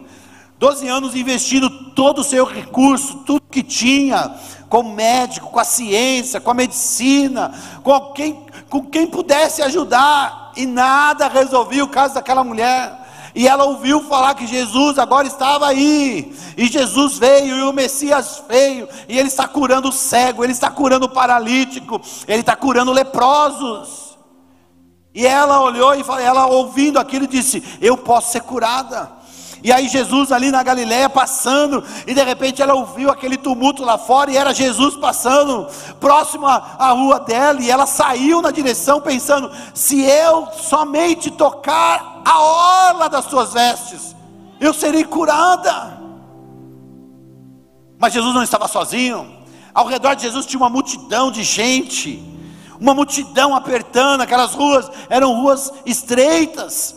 [0.59, 4.35] 12 anos investindo todo o seu recurso, tudo que tinha,
[4.69, 10.53] com o médico, com a ciência, com a medicina, com quem, com quem pudesse ajudar,
[10.57, 13.01] e nada resolvia o caso daquela mulher.
[13.35, 16.35] E ela ouviu falar que Jesus agora estava aí.
[16.57, 18.89] E Jesus veio e o Messias veio.
[19.09, 24.10] E ele está curando o cego, ele está curando o paralítico, ele está curando leprosos.
[25.15, 29.21] E ela olhou e ela ouvindo aquilo disse: Eu posso ser curada.
[29.63, 33.99] E aí Jesus ali na Galiléia passando, e de repente ela ouviu aquele tumulto lá
[33.99, 35.67] fora, e era Jesus passando
[36.01, 42.41] próximo à rua dela, e ela saiu na direção pensando: se eu somente tocar a
[42.41, 44.17] orla das suas vestes,
[44.59, 45.99] eu serei curada.
[47.99, 49.31] Mas Jesus não estava sozinho,
[49.75, 52.30] ao redor de Jesus tinha uma multidão de gente,
[52.81, 56.97] uma multidão apertando, aquelas ruas eram ruas estreitas,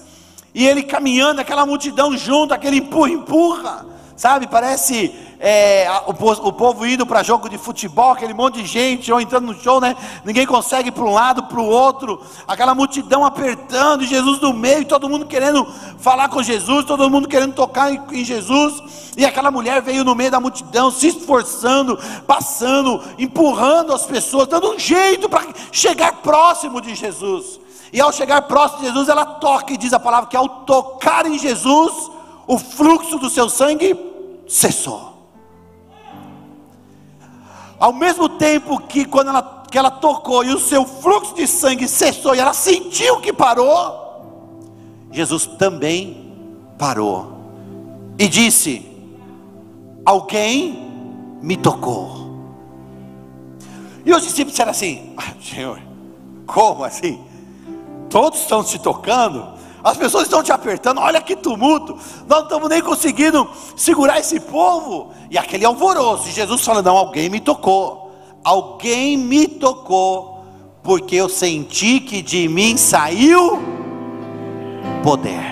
[0.55, 4.47] E ele caminhando, aquela multidão junto, aquele empurra, empurra, sabe?
[4.47, 5.11] Parece
[5.45, 9.53] é, o, povo indo para jogo de futebol, aquele monte de gente, ou entrando no
[9.53, 9.93] show, né?
[10.23, 14.53] Ninguém consegue ir para um lado, para o outro, aquela multidão apertando, e Jesus no
[14.53, 15.67] meio, todo mundo querendo
[15.99, 20.15] falar com Jesus, todo mundo querendo tocar em, em Jesus, e aquela mulher veio no
[20.15, 26.79] meio da multidão, se esforçando, passando, empurrando as pessoas, dando um jeito para chegar próximo
[26.79, 27.59] de Jesus.
[27.91, 31.25] E ao chegar próximo de Jesus, ela toca e diz a palavra que ao tocar
[31.25, 32.09] em Jesus,
[32.47, 33.93] o fluxo do seu sangue
[34.47, 35.12] cessou.
[37.83, 41.85] Ao mesmo tempo que quando ela, que ela tocou e o seu fluxo de sangue
[41.85, 44.63] cessou e ela sentiu que parou,
[45.11, 46.33] Jesus também
[46.77, 47.33] parou
[48.17, 48.89] e disse:
[50.05, 50.89] Alguém
[51.41, 52.23] me tocou.
[54.05, 55.81] E os discípulos disseram assim: ah, Senhor,
[56.47, 57.19] como assim?
[58.09, 59.52] todos estão te tocando,
[59.83, 64.39] as pessoas estão te apertando, olha que tumulto, nós não estamos nem conseguindo segurar esse
[64.39, 70.45] povo, e aquele alvoroço, e Jesus falando: não, alguém me tocou, alguém me tocou,
[70.81, 73.61] porque eu senti que de mim saiu
[75.03, 75.51] poder.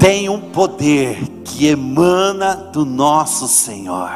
[0.00, 4.10] Tem um poder que emana do nosso Senhor,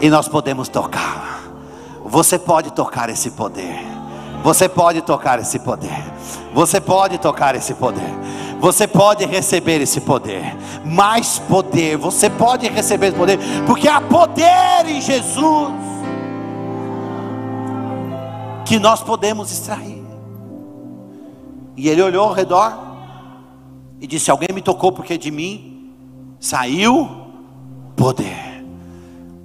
[0.00, 1.33] e nós podemos tocar.
[2.14, 3.76] Você pode tocar esse poder.
[4.44, 6.04] Você pode tocar esse poder.
[6.54, 8.08] Você pode tocar esse poder.
[8.60, 10.56] Você pode receber esse poder.
[10.84, 11.96] Mais poder.
[11.96, 13.36] Você pode receber esse poder.
[13.66, 15.74] Porque há poder em Jesus.
[18.64, 20.04] Que nós podemos extrair.
[21.76, 22.78] E ele olhou ao redor.
[24.00, 25.92] E disse: Alguém me tocou porque de mim
[26.38, 27.10] saiu
[27.96, 28.64] poder.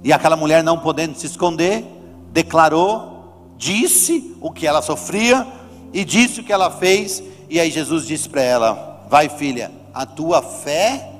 [0.04, 1.96] E aquela mulher não podendo se esconder
[2.32, 5.46] declarou, disse o que ela sofria
[5.92, 7.22] e disse o que ela fez.
[7.48, 11.10] E aí Jesus disse para ela: Vai, filha, a tua fé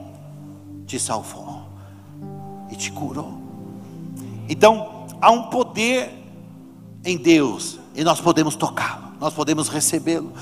[0.87, 1.63] te salvou
[2.71, 3.39] e te curou.
[4.49, 6.11] Então, há um poder
[7.05, 10.33] em Deus e nós podemos tocá-lo, nós podemos recebê-lo.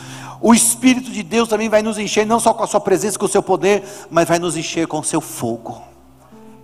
[0.41, 3.27] O Espírito de Deus também vai nos encher, não só com a Sua presença, com
[3.27, 5.83] o Seu poder, mas vai nos encher com o Seu fogo.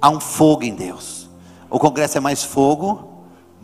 [0.01, 1.29] Há um fogo em Deus.
[1.69, 3.14] O congresso é mais fogo,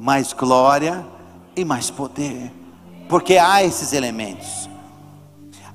[0.01, 1.07] mais glória
[1.55, 2.51] e mais poder,
[3.07, 4.67] porque há esses elementos.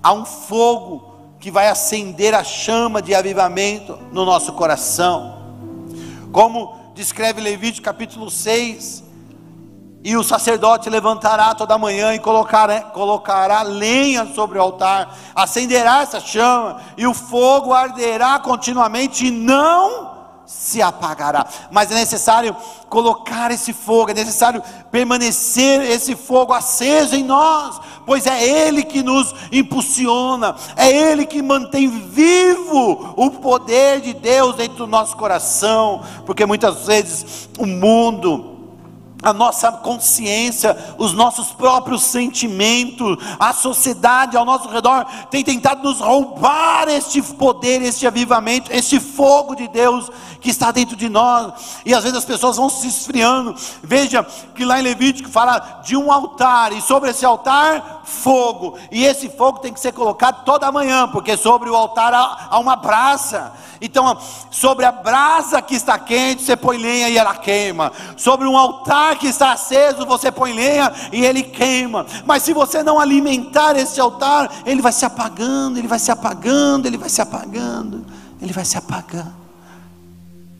[0.01, 5.37] Há um fogo que vai acender a chama de avivamento no nosso coração.
[6.31, 9.03] Como descreve Levítico capítulo 6,
[10.03, 16.19] e o sacerdote levantará toda manhã e colocará, colocará lenha sobre o altar, acenderá essa
[16.19, 20.14] chama, e o fogo arderá continuamente, e não
[20.45, 21.47] se apagará.
[21.71, 22.55] Mas é necessário
[22.89, 29.03] colocar esse fogo, é necessário permanecer esse fogo aceso em nós, pois é Ele que
[29.03, 36.03] nos impulsiona, é Ele que mantém vivo o poder de Deus dentro do nosso coração,
[36.25, 38.54] porque muitas vezes o mundo,
[39.25, 45.99] a nossa consciência, os nossos próprios sentimentos, a sociedade ao nosso redor tem tentado nos
[45.99, 51.81] roubar este poder, este avivamento, este fogo de Deus que está dentro de nós.
[51.83, 53.55] E às vezes as pessoas vão se esfriando.
[53.81, 58.77] Veja que lá em Levítico fala de um altar e sobre esse altar fogo.
[58.91, 62.75] E esse fogo tem que ser colocado toda manhã, porque sobre o altar há, uma
[62.75, 63.53] brasa.
[63.81, 64.17] Então,
[64.51, 67.91] sobre a brasa que está quente, você põe lenha e ela queima.
[68.15, 72.05] Sobre um altar que está aceso, você põe lenha e ele queima.
[72.25, 76.85] Mas se você não alimentar esse altar, ele vai se apagando, ele vai se apagando,
[76.87, 78.05] ele vai se apagando,
[78.41, 79.33] ele vai se apagando.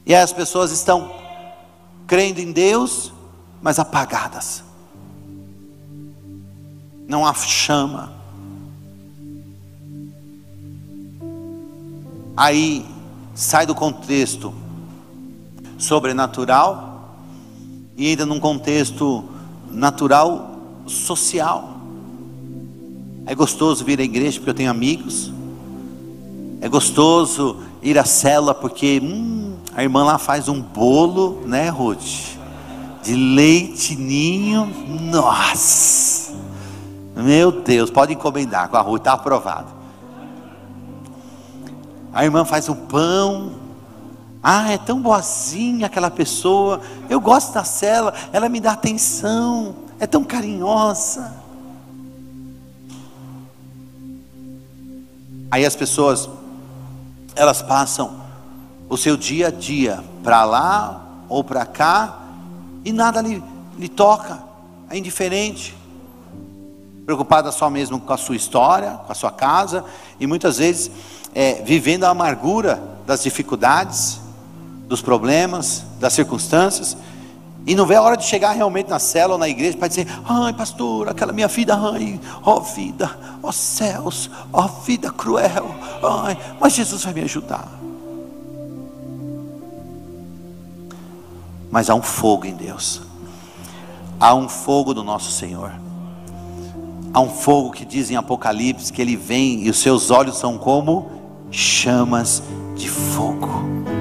[0.05, 1.11] E aí as pessoas estão
[2.05, 3.11] crendo em Deus,
[3.61, 4.63] mas apagadas.
[7.07, 8.13] Não há chama.
[12.37, 12.85] Aí
[13.33, 14.53] sai do contexto
[15.77, 16.94] sobrenatural
[17.97, 19.23] e entra num contexto
[19.71, 21.75] natural social.
[23.25, 25.31] É gostoso vir à igreja porque eu tenho amigos.
[26.61, 32.35] É gostoso ir à cela porque hum, a irmã lá faz um bolo, né, Ruth?
[33.03, 34.69] De leite ninho.
[35.11, 36.33] Nossa!
[37.15, 39.67] Meu Deus, pode encomendar com a Ruth, está aprovado.
[42.13, 43.64] A irmã faz o pão.
[44.47, 46.79] Ah, é tão boazinha aquela pessoa.
[47.09, 51.33] Eu gosto da cela, ela me dá atenção, é tão carinhosa.
[55.49, 56.29] Aí as pessoas,
[57.35, 58.21] elas passam
[58.87, 62.19] o seu dia a dia para lá ou para cá
[62.83, 63.43] e nada lhe,
[63.79, 64.43] lhe toca,
[64.91, 65.75] é indiferente.
[67.03, 69.83] preocupada só mesmo com a sua história, com a sua casa,
[70.19, 70.91] e muitas vezes
[71.33, 74.23] é, vivendo a amargura das dificuldades,
[74.87, 76.95] dos problemas, das circunstâncias,
[77.67, 80.07] e não vê a hora de chegar realmente na cela ou na igreja para dizer:
[80.23, 85.73] ai, pastor, aquela minha vida, ai, ó vida, ó céus, ó vida cruel,
[86.03, 87.67] ai, mas Jesus vai me ajudar.
[91.71, 93.01] Mas há um fogo em Deus,
[94.19, 95.71] há um fogo do nosso Senhor,
[97.11, 100.57] há um fogo que diz em Apocalipse que ele vem e os seus olhos são
[100.59, 101.09] como
[101.49, 102.43] chamas
[102.75, 103.94] de fogo.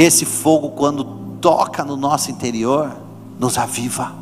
[0.00, 1.04] Esse fogo, quando
[1.42, 2.96] toca no nosso interior,
[3.38, 4.14] nos aviva.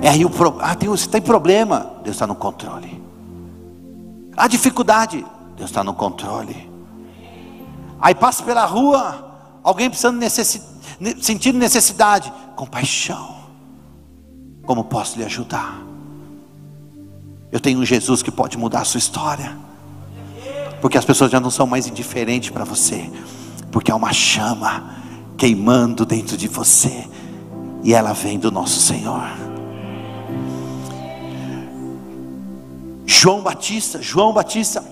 [0.00, 0.30] É aí o
[0.60, 3.02] ah, tem, você tem problema, Deus está no controle.
[4.36, 6.70] Há dificuldade, Deus está no controle.
[8.00, 10.62] Aí passa pela rua, alguém precisando necessi,
[11.20, 13.38] sentindo necessidade, compaixão.
[14.62, 15.82] Como posso lhe ajudar?
[17.50, 19.58] Eu tenho um Jesus que pode mudar a sua história.
[20.80, 23.10] Porque as pessoas já não são mais indiferentes para você
[23.70, 24.96] porque há uma chama
[25.36, 27.08] queimando dentro de você,
[27.82, 29.22] e ela vem do nosso Senhor.
[33.06, 34.84] João Batista, João Batista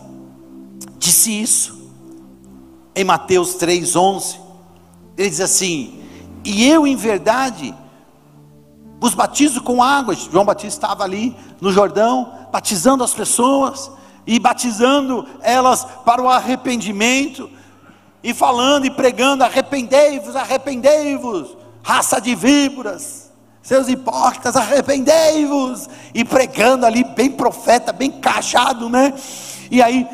[0.99, 1.91] disse isso
[2.95, 4.39] em Mateus 3:11.
[5.17, 6.01] Ele diz assim:
[6.45, 7.75] "E eu em verdade
[9.01, 10.15] vos batizo com água".
[10.15, 13.91] João Batista estava ali no Jordão, batizando as pessoas
[14.29, 17.51] e batizando elas para o arrependimento
[18.23, 27.03] e falando e pregando: arrependei-vos, arrependei-vos, raça de víboras, seus hipócritas, arrependei-vos, e pregando ali,
[27.05, 29.15] bem profeta, bem cachado, né?
[29.71, 30.07] E aí,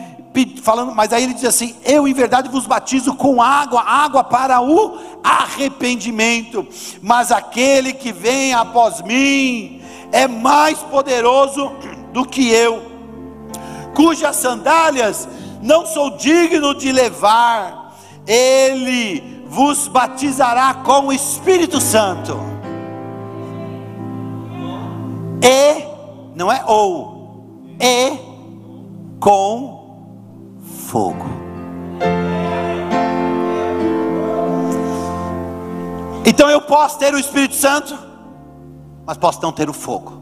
[0.62, 4.60] falando, mas aí ele diz assim: Eu em verdade vos batizo com água, água para
[4.60, 6.64] o arrependimento,
[7.02, 11.72] mas aquele que vem após mim é mais poderoso
[12.12, 12.93] do que eu,
[13.94, 15.28] cujas sandálias
[15.62, 17.84] não sou digno de levar
[18.26, 22.38] ele vos batizará com o Espírito Santo.
[25.42, 25.84] E,
[26.34, 28.18] não é ou, e
[29.20, 29.84] com
[30.88, 31.26] fogo.
[36.26, 37.96] Então eu posso ter o Espírito Santo,
[39.04, 40.13] mas posso não ter o fogo.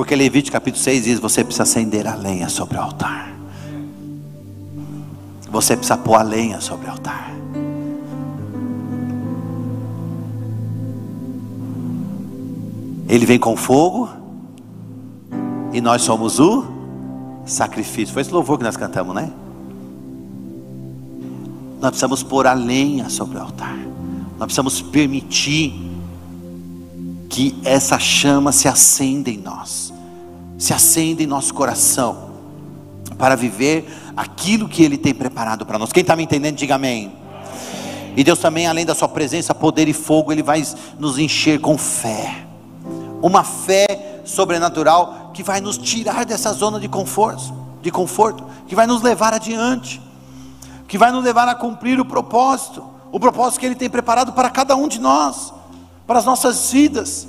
[0.00, 3.34] Porque Levítico capítulo 6 diz: você precisa acender a lenha sobre o altar.
[5.50, 7.30] Você precisa pôr a lenha sobre o altar.
[13.06, 14.08] Ele vem com fogo,
[15.70, 16.64] e nós somos o
[17.44, 18.14] sacrifício.
[18.14, 19.30] Foi esse louvor que nós cantamos, né?
[21.78, 23.76] Nós precisamos pôr a lenha sobre o altar.
[24.38, 25.90] Nós precisamos permitir
[27.28, 29.89] que essa chama se acenda em nós,
[30.60, 32.32] se acenda em nosso coração,
[33.16, 35.90] para viver aquilo que Ele tem preparado para nós.
[35.90, 37.12] Quem está me entendendo, diga amém.
[38.14, 40.62] E Deus também, além da Sua presença, poder e fogo, Ele vai
[40.98, 42.44] nos encher com fé,
[43.22, 48.86] uma fé sobrenatural que vai nos tirar dessa zona de conforto, de conforto, que vai
[48.86, 49.98] nos levar adiante,
[50.86, 54.50] que vai nos levar a cumprir o propósito, o propósito que Ele tem preparado para
[54.50, 55.54] cada um de nós,
[56.06, 57.26] para as nossas vidas.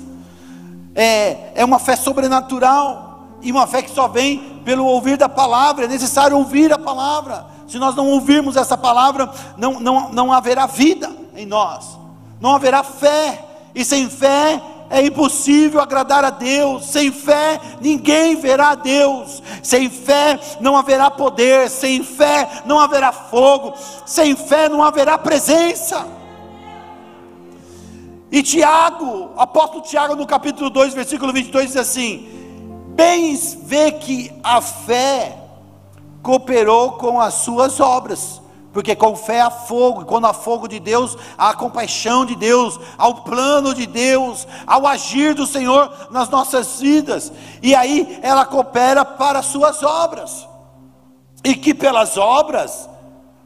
[0.94, 3.11] É, é uma fé sobrenatural
[3.42, 7.46] e uma fé que só vem pelo ouvir da palavra, é necessário ouvir a palavra.
[7.66, 11.98] Se nós não ouvirmos essa palavra, não, não, não haverá vida em nós,
[12.40, 18.70] não haverá fé, e sem fé é impossível agradar a Deus, sem fé ninguém verá
[18.70, 23.72] a Deus, sem fé não haverá poder, sem fé não haverá fogo,
[24.04, 26.06] sem fé não haverá presença.
[28.30, 32.41] E Tiago, apóstolo Tiago, no capítulo 2, versículo 22, diz assim:
[32.94, 33.34] bem
[33.64, 35.38] vê que a fé
[36.22, 38.40] cooperou com as suas obras.
[38.72, 42.80] Porque com fé há fogo, e quando há fogo de Deus, há compaixão de Deus,
[42.96, 47.30] há o plano de Deus, ao agir do Senhor nas nossas vidas,
[47.62, 50.48] e aí ela coopera para as suas obras,
[51.44, 52.88] e que pelas obras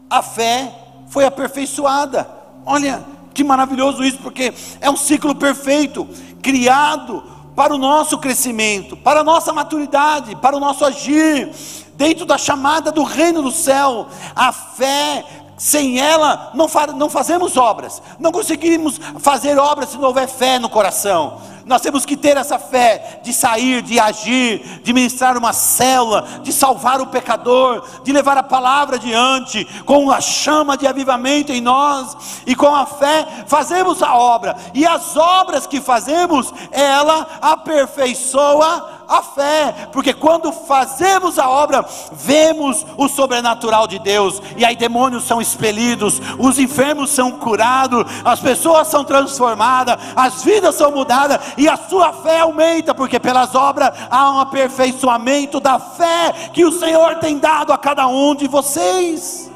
[0.09, 0.73] a fé
[1.09, 2.29] foi aperfeiçoada.
[2.65, 6.07] Olha que maravilhoso isso, porque é um ciclo perfeito,
[6.41, 11.51] criado para o nosso crescimento, para a nossa maturidade, para o nosso agir,
[11.95, 14.07] dentro da chamada do reino do céu.
[14.35, 15.25] A fé
[15.57, 20.59] sem ela não, fa não fazemos obras, não conseguimos fazer obras se não houver fé
[20.59, 21.41] no coração.
[21.67, 26.53] Nós temos que ter essa fé de sair, de agir, de ministrar uma célula, de
[26.53, 32.43] salvar o pecador, de levar a palavra adiante, com a chama de avivamento em nós,
[32.47, 39.23] e com a fé fazemos a obra, e as obras que fazemos, ela aperfeiçoa a
[39.23, 45.41] fé, porque quando fazemos a obra, vemos o sobrenatural de Deus, e aí demônios são
[45.41, 51.77] expelidos, os enfermos são curados, as pessoas são transformadas, as vidas são mudadas, e a
[51.77, 57.39] sua fé aumenta, porque pelas obras há um aperfeiçoamento da fé que o Senhor tem
[57.39, 59.51] dado a cada um de vocês.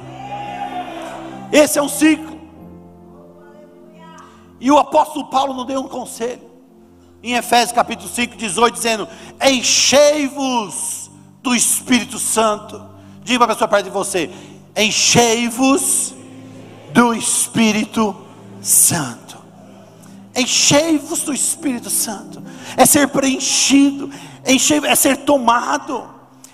[1.53, 2.39] Esse é um ciclo.
[4.61, 6.50] E o apóstolo Paulo nos deu um conselho
[7.23, 9.09] em Efésios capítulo 5, 18, dizendo:
[9.43, 11.11] Enchei-vos
[11.43, 12.83] do Espírito Santo.
[13.23, 14.31] Diga para a pessoa perto de você:
[14.77, 16.15] Enchei-vos
[16.93, 18.17] do Espírito
[18.63, 19.39] Santo.
[20.35, 22.43] Enchei-vos do Espírito Santo.
[22.77, 24.11] É ser preenchido,
[24.45, 26.09] é ser tomado,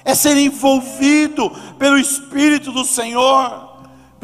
[0.04, 3.65] é ser envolvido pelo Espírito do Senhor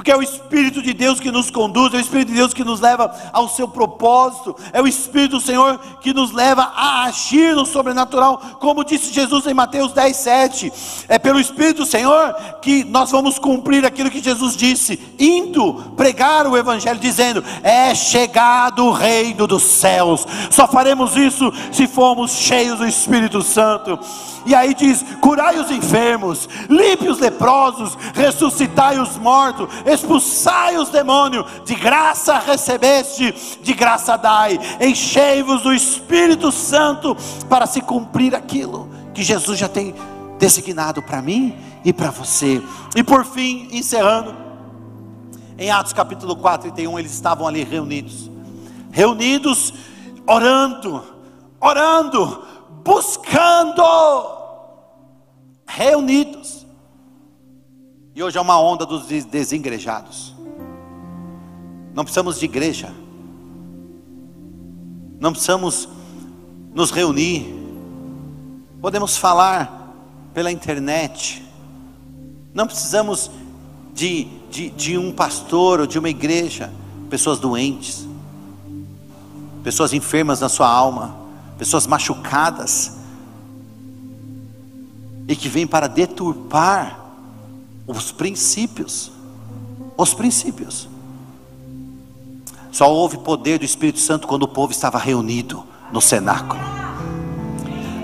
[0.03, 2.65] porque é o Espírito de Deus que nos conduz, é o Espírito de Deus que
[2.65, 7.55] nos leva ao seu propósito, é o Espírito do Senhor que nos leva a agir
[7.55, 10.73] no sobrenatural, como disse Jesus em Mateus 10, 7.
[11.07, 16.49] É pelo Espírito do Senhor que nós vamos cumprir aquilo que Jesus disse, indo pregar
[16.49, 20.27] o Evangelho, dizendo: É chegado o reino dos céus.
[20.51, 24.01] Só faremos isso se formos cheios do Espírito Santo.
[24.45, 31.45] E aí diz: curai os enfermos, limpe os leprosos, ressuscitai os mortos, expulsai os demônios,
[31.65, 37.17] de graça recebeste, de graça dai, enchei-vos do Espírito Santo
[37.49, 39.95] para se cumprir aquilo que Jesus já tem
[40.39, 42.63] designado para mim e para você.
[42.97, 44.35] E por fim, encerrando,
[45.59, 48.31] em Atos capítulo 4, 31, eles estavam ali reunidos,
[48.91, 49.73] reunidos,
[50.27, 51.05] orando,
[51.61, 52.43] orando,
[52.85, 53.83] buscando,
[55.67, 56.62] reunidos.
[58.15, 60.35] E hoje é uma onda dos desengrejados.
[61.95, 62.93] Não precisamos de igreja.
[65.19, 65.89] Não precisamos
[66.75, 67.47] nos reunir.
[68.83, 69.95] Podemos falar
[70.35, 71.43] pela internet.
[72.53, 73.31] Não precisamos
[73.95, 76.71] de, de, de um pastor ou de uma igreja.
[77.09, 78.07] Pessoas doentes,
[79.63, 81.15] pessoas enfermas na sua alma,
[81.59, 82.97] pessoas machucadas,
[85.29, 87.02] e que vêm para deturpar
[87.99, 89.13] os princípios.
[89.97, 90.89] Os princípios.
[92.71, 96.61] Só houve poder do Espírito Santo quando o povo estava reunido no cenáculo.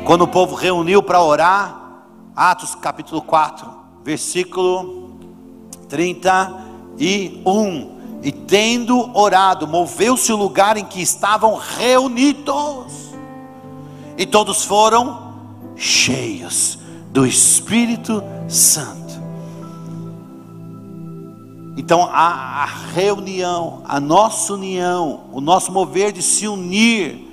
[0.05, 2.03] Quando o povo reuniu para orar,
[2.37, 3.69] Atos capítulo 4,
[4.05, 5.19] versículo
[5.89, 7.99] 31.
[8.23, 13.15] E tendo orado, moveu-se o lugar em que estavam reunidos,
[14.17, 15.35] e todos foram
[15.77, 16.79] cheios
[17.11, 19.08] do Espírito Santo.
[21.79, 27.25] Então a, a, reunião, a nossa união, o nosso mover de se unir,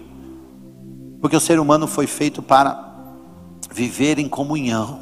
[1.19, 2.93] porque o ser humano foi feito para
[3.71, 4.99] viver em comunhão.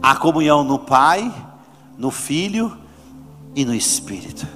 [0.00, 1.34] A comunhão no Pai,
[1.98, 2.78] no Filho
[3.56, 4.46] e no Espírito.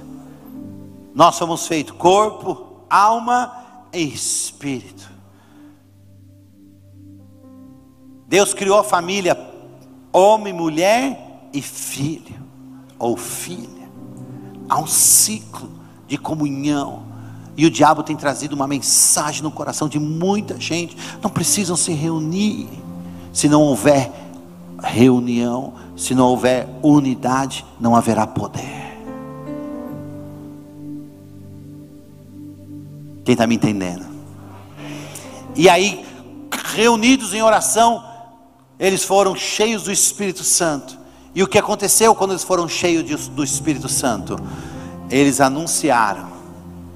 [1.13, 3.51] Nós somos feitos corpo, alma
[3.91, 5.11] e espírito.
[8.29, 9.37] Deus criou a família,
[10.13, 12.44] homem, mulher e filho
[12.97, 13.89] ou filha.
[14.67, 15.69] Há um ciclo
[16.07, 17.03] de comunhão.
[17.57, 20.97] E o diabo tem trazido uma mensagem no coração de muita gente.
[21.21, 22.67] Não precisam se reunir.
[23.31, 24.11] Se não houver
[24.81, 28.85] reunião, se não houver unidade, não haverá poder.
[33.23, 34.05] Quem está me entendendo?
[35.55, 36.05] E aí,
[36.75, 38.03] reunidos em oração,
[38.77, 41.04] eles foram cheios do Espírito Santo.
[41.35, 44.39] E o que aconteceu quando eles foram cheios do Espírito Santo?
[45.09, 46.29] Eles anunciaram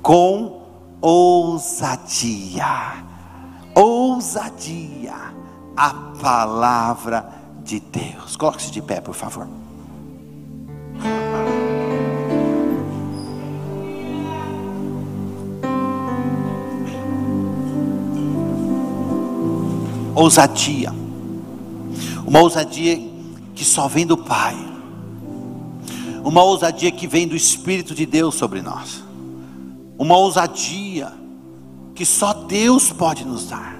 [0.01, 0.61] com
[1.01, 3.03] ousadia,
[3.75, 5.33] ousadia,
[5.75, 7.33] a palavra
[7.65, 8.37] de Deus.
[8.37, 9.45] Coloque-se de pé, por favor.
[20.15, 20.93] Ousadia,
[22.25, 23.08] uma ousadia
[23.59, 24.55] que só vem do Pai,
[26.23, 29.03] uma ousadia que vem do Espírito de Deus sobre nós,
[29.97, 31.11] uma ousadia
[31.93, 33.75] que só Deus pode nos dar,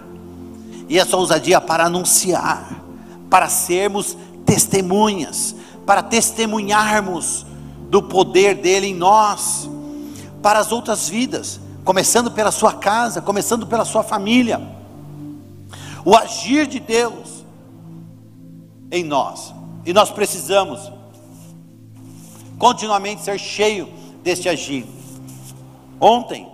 [0.90, 2.84] e essa ousadia para anunciar,
[3.30, 5.56] para sermos testemunhas,
[5.86, 7.46] para testemunharmos
[7.90, 9.70] do poder dele em nós,
[10.42, 14.62] para as outras vidas, começando pela sua casa, começando pela sua família.
[16.04, 17.46] O agir de Deus
[18.92, 20.92] em nós, e nós precisamos
[22.58, 23.90] continuamente ser cheio
[24.24, 24.86] deste agir.
[26.00, 26.48] Ontem,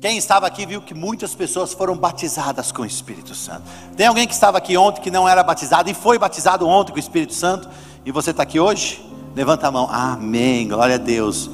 [0.00, 3.62] quem estava aqui viu que muitas pessoas foram batizadas com o Espírito Santo.
[3.96, 6.96] Tem alguém que estava aqui ontem que não era batizado e foi batizado ontem com
[6.96, 7.68] o Espírito Santo
[8.04, 9.04] e você está aqui hoje?
[9.34, 9.88] Levanta a mão.
[9.90, 10.68] Amém.
[10.68, 11.50] Glória a Deus.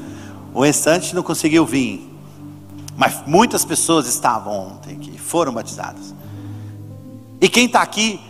[0.52, 2.08] O restante não conseguiu vir.
[2.96, 6.14] Mas muitas pessoas estavam ontem que foram batizadas.
[7.40, 8.20] E quem está aqui,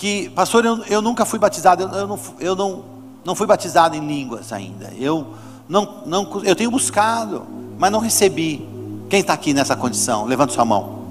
[0.00, 2.84] que, pastor, eu, eu nunca fui batizado, eu, eu, não, eu não,
[3.22, 4.90] não fui batizado em línguas ainda.
[4.98, 5.34] Eu,
[5.68, 7.46] não, não, eu tenho buscado,
[7.78, 8.66] mas não recebi.
[9.10, 10.24] Quem está aqui nessa condição?
[10.24, 11.02] Levanta sua mão.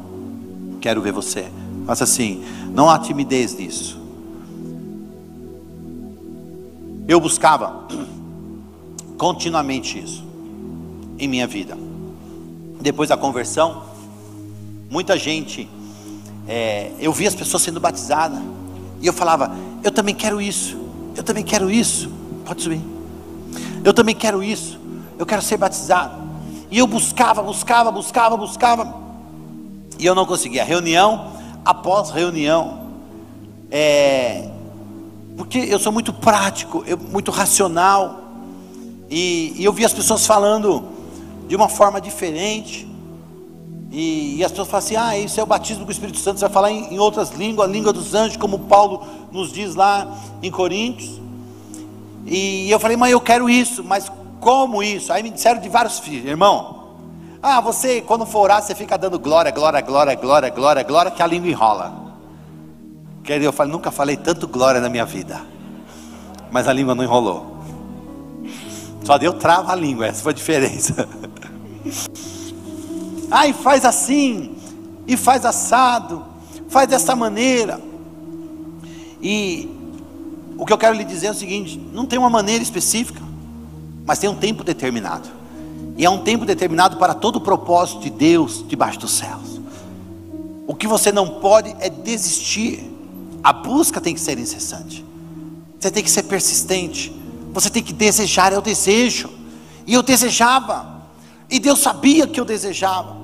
[0.81, 1.51] Quero ver você.
[1.85, 2.43] Faça assim.
[2.73, 4.01] Não há timidez nisso.
[7.07, 7.85] Eu buscava
[9.19, 10.23] continuamente isso
[11.19, 11.77] em minha vida.
[12.81, 13.83] Depois da conversão,
[14.89, 15.69] muita gente,
[16.47, 18.39] é, eu via as pessoas sendo batizadas,
[19.01, 20.77] e eu falava, eu também quero isso,
[21.15, 22.11] eu também quero isso,
[22.45, 22.81] pode subir,
[23.83, 24.79] eu também quero isso,
[25.17, 26.21] eu quero ser batizado,
[26.71, 28.95] e eu buscava, buscava, buscava, buscava,
[29.97, 31.31] e eu não conseguia, reunião
[31.63, 32.87] após reunião,
[33.69, 34.49] é,
[35.37, 38.21] porque eu sou muito prático, eu, muito racional,
[39.09, 40.83] e, e, eu vi as pessoas falando
[41.47, 42.88] de uma forma diferente,
[43.91, 46.39] e, e, as pessoas falam assim: ah, isso é o batismo com o Espírito Santo,
[46.39, 49.73] você vai falar em, em outras línguas, a língua dos anjos, como Paulo nos diz
[49.73, 51.19] lá em Coríntios.
[52.25, 55.11] E eu falei, mas eu quero isso, mas como isso?
[55.11, 56.77] Aí me disseram de vários filhos, irmão.
[57.41, 61.23] Ah, você, quando for orar, você fica dando glória, glória, glória, glória, glória, glória, que
[61.23, 61.93] a língua enrola.
[63.23, 65.41] Quer eu falei, nunca falei tanto glória na minha vida.
[66.51, 67.57] Mas a língua não enrolou.
[69.03, 71.07] Só deu trava a língua, essa foi a diferença.
[73.31, 74.55] Ai, faz assim,
[75.07, 76.25] e faz assado,
[76.67, 77.79] faz dessa maneira.
[79.21, 79.69] E
[80.57, 83.21] o que eu quero lhe dizer é o seguinte: não tem uma maneira específica,
[84.05, 85.29] mas tem um tempo determinado.
[85.97, 89.59] E é um tempo determinado para todo o propósito de Deus debaixo dos céus.
[90.65, 92.89] O que você não pode é desistir
[93.43, 95.05] a busca tem que ser incessante.
[95.79, 97.13] Você tem que ser persistente.
[97.53, 99.29] Você tem que desejar, eu desejo.
[99.87, 101.03] E eu desejava.
[101.49, 103.17] E Deus sabia que eu desejava.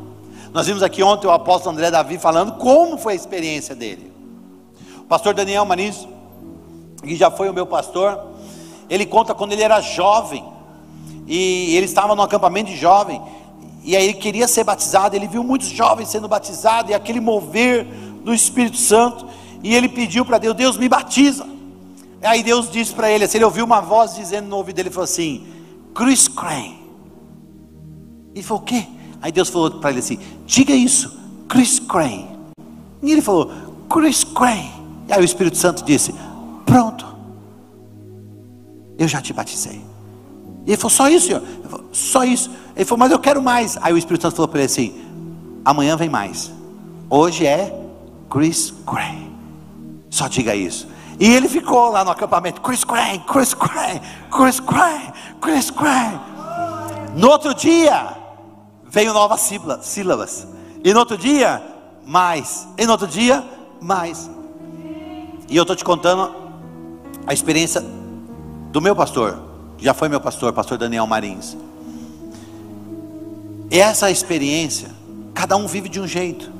[0.56, 4.10] Nós vimos aqui ontem o apóstolo André Davi falando como foi a experiência dele.
[4.99, 6.08] O pastor Daniel Marins,
[7.03, 8.26] que já foi o meu pastor,
[8.89, 10.45] ele conta quando ele era jovem.
[11.28, 13.22] E ele estava no acampamento de jovem.
[13.84, 15.14] E aí ele queria ser batizado.
[15.14, 16.89] Ele viu muitos jovens sendo batizados.
[16.89, 17.84] E aquele mover
[18.24, 19.28] do Espírito Santo.
[19.62, 21.45] E ele pediu para Deus: Deus me batiza.
[22.24, 25.03] Aí Deus disse para ele: assim, ele ouviu uma voz dizendo no ouvido dele: falou
[25.03, 25.45] assim,
[25.93, 26.80] Chris Crane.
[28.34, 28.88] Ele falou: O quê?
[29.26, 31.11] Aí Deus falou para ele assim: Diga isso,
[31.49, 32.30] Chris Crane.
[33.01, 33.51] E ele falou:
[33.89, 34.71] Chris Crane.
[35.07, 36.13] E aí o Espírito Santo disse:
[36.63, 37.07] Pronto,
[38.99, 39.82] eu já te batizei.
[40.63, 41.41] E ele falou: Só isso, senhor?
[41.91, 42.51] Só isso.
[42.76, 43.80] Ele falou: Mas eu quero mais.
[43.82, 44.93] Aí o Espírito Santo falou para ele assim:
[45.65, 46.51] Amanhã vem mais.
[47.09, 47.76] Hoje é
[48.30, 49.32] Chris Crane.
[50.11, 50.88] Só diga isso.
[51.19, 56.19] E ele ficou lá no acampamento, Chris Craig, Chris Craig, Chris Craig, Chris Craig.
[57.15, 58.23] No outro dia,
[58.89, 59.49] veio novas
[59.81, 60.47] sílabas.
[60.83, 61.61] E no outro dia,
[62.05, 62.67] mais.
[62.77, 63.43] E no outro dia,
[63.81, 64.29] mais.
[65.49, 66.33] E eu estou te contando
[67.25, 67.83] a experiência
[68.71, 69.39] do meu pastor,
[69.77, 71.57] já foi meu pastor, pastor Daniel Marins.
[73.71, 74.89] Essa experiência,
[75.33, 76.51] cada um vive de um jeito.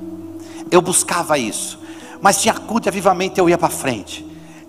[0.72, 1.86] Eu buscava isso
[2.26, 4.26] mas tinha culto e avivamento, eu ia para frente.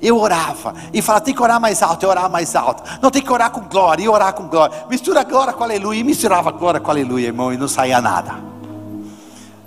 [0.06, 2.80] Eu orava e falava, tem que orar mais alto, eu orar mais alto.
[3.02, 4.86] Não tem que orar com glória, e orar com glória.
[4.88, 8.38] Mistura glória com aleluia, e misturava glória com aleluia, irmão, e não saía nada.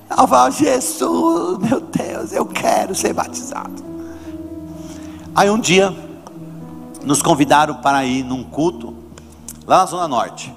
[0.10, 3.84] Eu falava, Jesus, meu Deus, eu quero ser batizado.
[5.36, 5.94] Aí um dia,
[7.04, 8.96] nos convidaram para ir num culto,
[9.68, 10.56] lá na Zona Norte,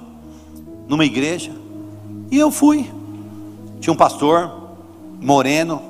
[0.87, 1.51] numa igreja,
[2.31, 2.89] e eu fui.
[3.81, 4.49] Tinha um pastor,
[5.19, 5.81] moreno,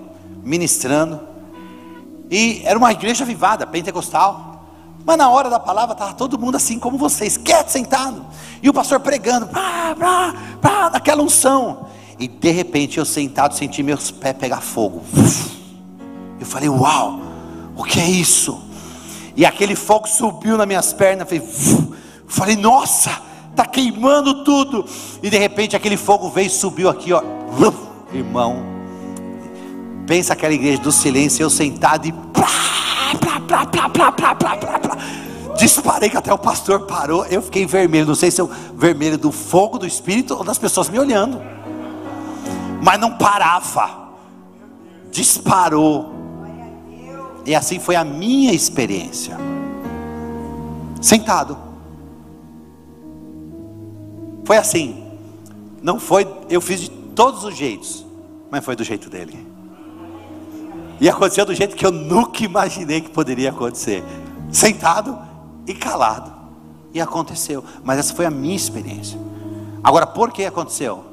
[0.44, 1.33] ministrando.
[2.34, 4.66] E era uma igreja vivada, pentecostal.
[5.06, 8.26] Mas na hora da palavra estava todo mundo assim como vocês, quieto, sentado.
[8.60, 11.86] E o pastor pregando, pá, pá, pá, naquela unção.
[12.18, 15.04] E de repente eu sentado senti meus pés pegar fogo.
[16.40, 17.20] Eu falei, uau,
[17.78, 18.60] o que é isso?
[19.36, 21.32] E aquele fogo subiu nas minhas pernas.
[21.32, 21.94] Eu
[22.28, 23.12] falei, nossa,
[23.52, 24.86] está queimando tudo.
[25.22, 27.22] E de repente aquele fogo veio e subiu aqui, ó.
[28.12, 28.73] Irmão,
[30.06, 32.48] Pensa aquela igreja do silêncio, eu sentado e plá,
[33.20, 34.98] plá, plá, plá, plá, plá, plá, plá.
[35.58, 37.26] disparei que até o pastor parou.
[37.26, 40.58] Eu fiquei vermelho, não sei se é eu vermelho do fogo do espírito ou das
[40.58, 41.42] pessoas me olhando,
[42.82, 44.04] mas não parava.
[45.10, 46.12] Disparou.
[47.46, 49.38] E assim foi a minha experiência.
[51.02, 51.58] Sentado.
[54.44, 55.04] Foi assim.
[55.82, 58.06] Não foi, eu fiz de todos os jeitos,
[58.50, 59.53] mas foi do jeito dele.
[61.04, 64.02] E aconteceu do jeito que eu nunca imaginei que poderia acontecer.
[64.50, 65.20] Sentado
[65.68, 66.32] e calado.
[66.94, 67.62] E aconteceu.
[67.84, 69.20] Mas essa foi a minha experiência.
[69.84, 71.04] Agora, por que aconteceu?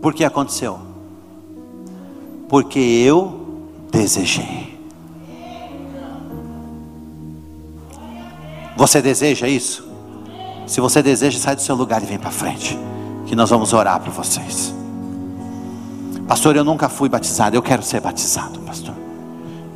[0.00, 0.78] Por que aconteceu?
[2.48, 4.78] Porque eu desejei.
[8.76, 9.84] Você deseja isso?
[10.64, 12.78] Se você deseja, sai do seu lugar e vem para frente.
[13.26, 14.72] Que nós vamos orar por vocês.
[16.26, 17.56] Pastor, eu nunca fui batizado.
[17.56, 18.94] Eu quero ser batizado, pastor.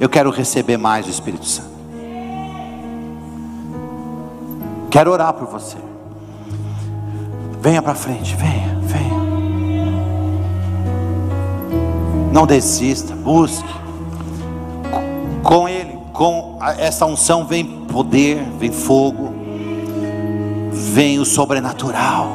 [0.00, 1.68] Eu quero receber mais o Espírito Santo.
[4.90, 5.76] Quero orar por você.
[7.60, 9.18] Venha para frente, venha, venha.
[12.32, 13.68] Não desista, busque.
[15.42, 19.34] Com Ele, com essa unção vem poder, vem fogo,
[20.72, 22.28] vem o sobrenatural,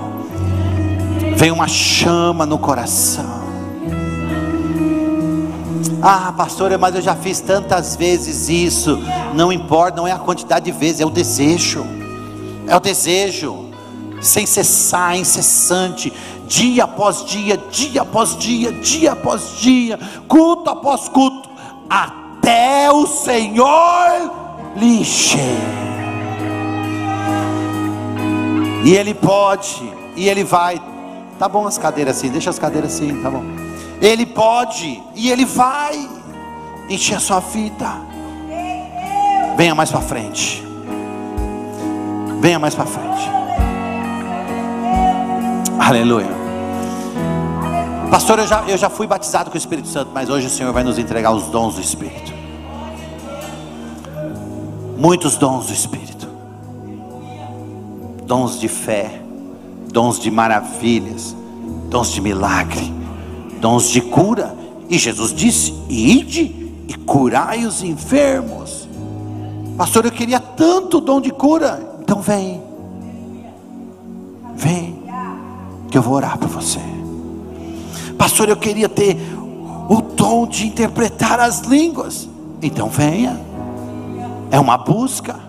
[1.36, 3.43] vem uma chama no coração.
[6.06, 9.00] Ah, pastor, mas eu já fiz tantas vezes isso.
[9.34, 11.86] Não importa, não é a quantidade de vezes, é o desejo.
[12.68, 13.70] É o desejo,
[14.22, 16.12] sem cessar, incessante,
[16.46, 19.98] dia após dia, dia após dia, dia após dia,
[20.28, 21.50] culto após culto,
[21.90, 24.30] até o Senhor
[24.76, 25.40] lhe encher.
[28.84, 30.82] E Ele pode, e Ele vai.
[31.40, 33.73] Tá bom as cadeiras assim, deixa as cadeiras assim, tá bom.
[34.04, 36.10] Ele pode e Ele vai
[36.90, 37.90] encher a sua vida.
[39.56, 40.62] Venha mais para frente.
[42.42, 43.30] Venha mais para frente.
[45.80, 46.28] Aleluia.
[48.12, 50.74] Pastor, eu já, eu já fui batizado com o Espírito Santo, mas hoje o Senhor
[50.74, 52.34] vai nos entregar os dons do Espírito.
[54.98, 56.28] Muitos dons do Espírito.
[58.26, 59.22] Dons de fé,
[59.90, 61.34] dons de maravilhas,
[61.90, 63.03] dons de milagre
[63.64, 64.54] dons de cura.
[64.90, 66.42] E Jesus disse: Ide
[66.86, 68.90] e curai os enfermos.
[69.78, 71.98] Pastor, eu queria tanto dom de cura.
[72.02, 72.62] Então vem.
[74.54, 75.02] Vem.
[75.90, 76.80] Que eu vou orar para você.
[78.18, 79.18] Pastor, eu queria ter
[79.90, 82.28] o dom de interpretar as línguas.
[82.62, 83.40] Então venha.
[84.52, 85.40] É uma busca.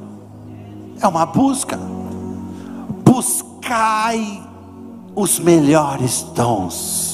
[1.00, 1.78] É uma busca.
[3.04, 4.40] Buscai
[5.16, 7.13] os melhores dons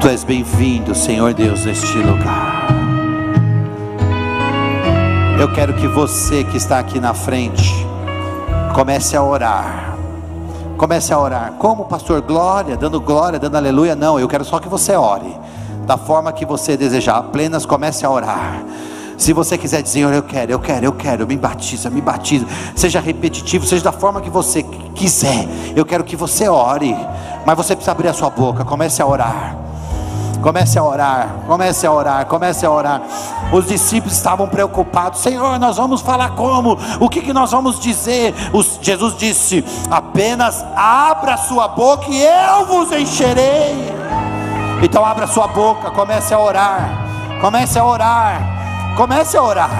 [0.00, 2.66] Tu és bem-vindo, Senhor Deus, neste lugar.
[5.40, 7.72] Eu quero que você que está aqui na frente
[8.74, 9.96] comece a orar.
[10.76, 11.52] Comece a orar.
[11.58, 13.96] Como pastor glória, dando glória, dando aleluia?
[13.96, 15.34] Não, eu quero só que você ore.
[15.86, 18.62] Da forma que você desejar, apenas comece a orar.
[19.16, 22.46] Se você quiser dizer, eu quero, eu quero, eu quero, me batiza, me batiza.
[22.74, 24.62] Seja repetitivo, seja da forma que você
[24.94, 25.46] quiser.
[25.74, 26.96] Eu quero que você ore.
[27.46, 28.64] Mas você precisa abrir a sua boca.
[28.64, 29.64] Comece a orar.
[30.44, 33.00] Comece a orar, comece a orar, comece a orar.
[33.50, 35.20] Os discípulos estavam preocupados.
[35.20, 36.78] Senhor, nós vamos falar como?
[37.00, 38.34] O que, que nós vamos dizer?
[38.52, 43.90] Os, Jesus disse: apenas abra sua boca e eu vos encherei.
[44.82, 46.90] Então abra sua boca, comece a orar.
[47.40, 48.53] Comece a orar.
[48.96, 49.70] Comece a orar.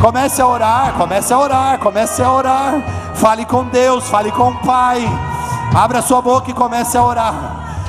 [0.00, 2.74] Comece a orar, comece a orar, comece a orar.
[3.14, 5.08] Fale com Deus, fale com o Pai.
[5.74, 7.34] Abra sua boca e comece a orar.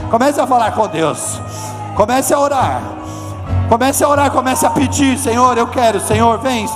[0.10, 1.40] Comece a falar com Deus.
[1.96, 2.82] Comece a orar.
[3.70, 6.68] Comece a orar, comece a pedir, Senhor, eu quero, Senhor, vem.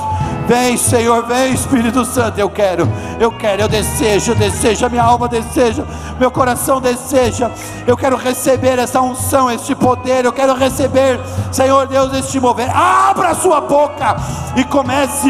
[0.50, 2.40] Vem, Senhor, vem, Espírito Santo.
[2.40, 2.90] Eu quero,
[3.20, 5.84] eu quero, eu desejo, eu desejo, a minha alma deseja,
[6.20, 7.52] meu coração deseja.
[7.86, 10.26] Eu quero receber essa unção, este poder.
[10.26, 11.20] Eu quero receber,
[11.52, 12.68] Senhor Deus, este mover.
[12.76, 14.16] Abra a sua boca
[14.56, 15.30] e comece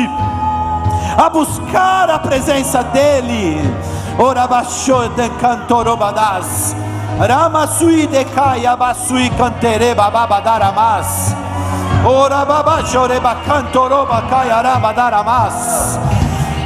[1.17, 3.59] a buscar a presença dEle.
[4.17, 6.73] Orabashô de cantorobadas.
[7.19, 11.35] Ramasui de caia basui cantere bababadaramas.
[12.05, 15.99] Ora baba choreba cantoroba caiaraba daramas.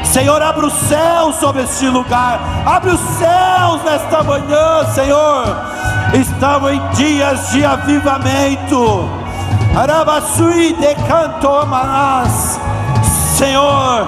[0.04, 2.40] Senhor, abre os céus sobre este lugar.
[2.66, 5.46] Abre os céus nesta manhã, Senhor.
[6.14, 9.10] Estamos em dias de avivamento.
[10.80, 12.60] De cantomanas.
[13.36, 14.08] Senhor,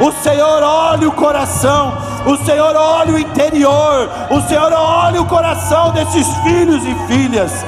[0.00, 1.92] o Senhor olha o coração,
[2.24, 7.64] o Senhor olha o interior, o Senhor olha o coração desses filhos e filhas.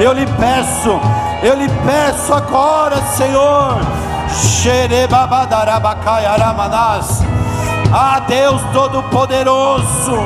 [0.00, 1.00] Eu lhe peço,
[1.42, 3.80] eu lhe peço agora, Senhor.
[7.92, 10.16] Ah, Deus Todo-Poderoso,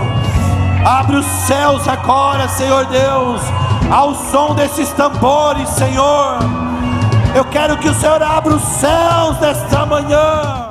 [0.85, 3.41] abre os céus agora, Senhor Deus,
[3.91, 6.39] ao som desses tambores, Senhor.
[7.35, 10.66] Eu quero que o Senhor abra os céus nesta manhã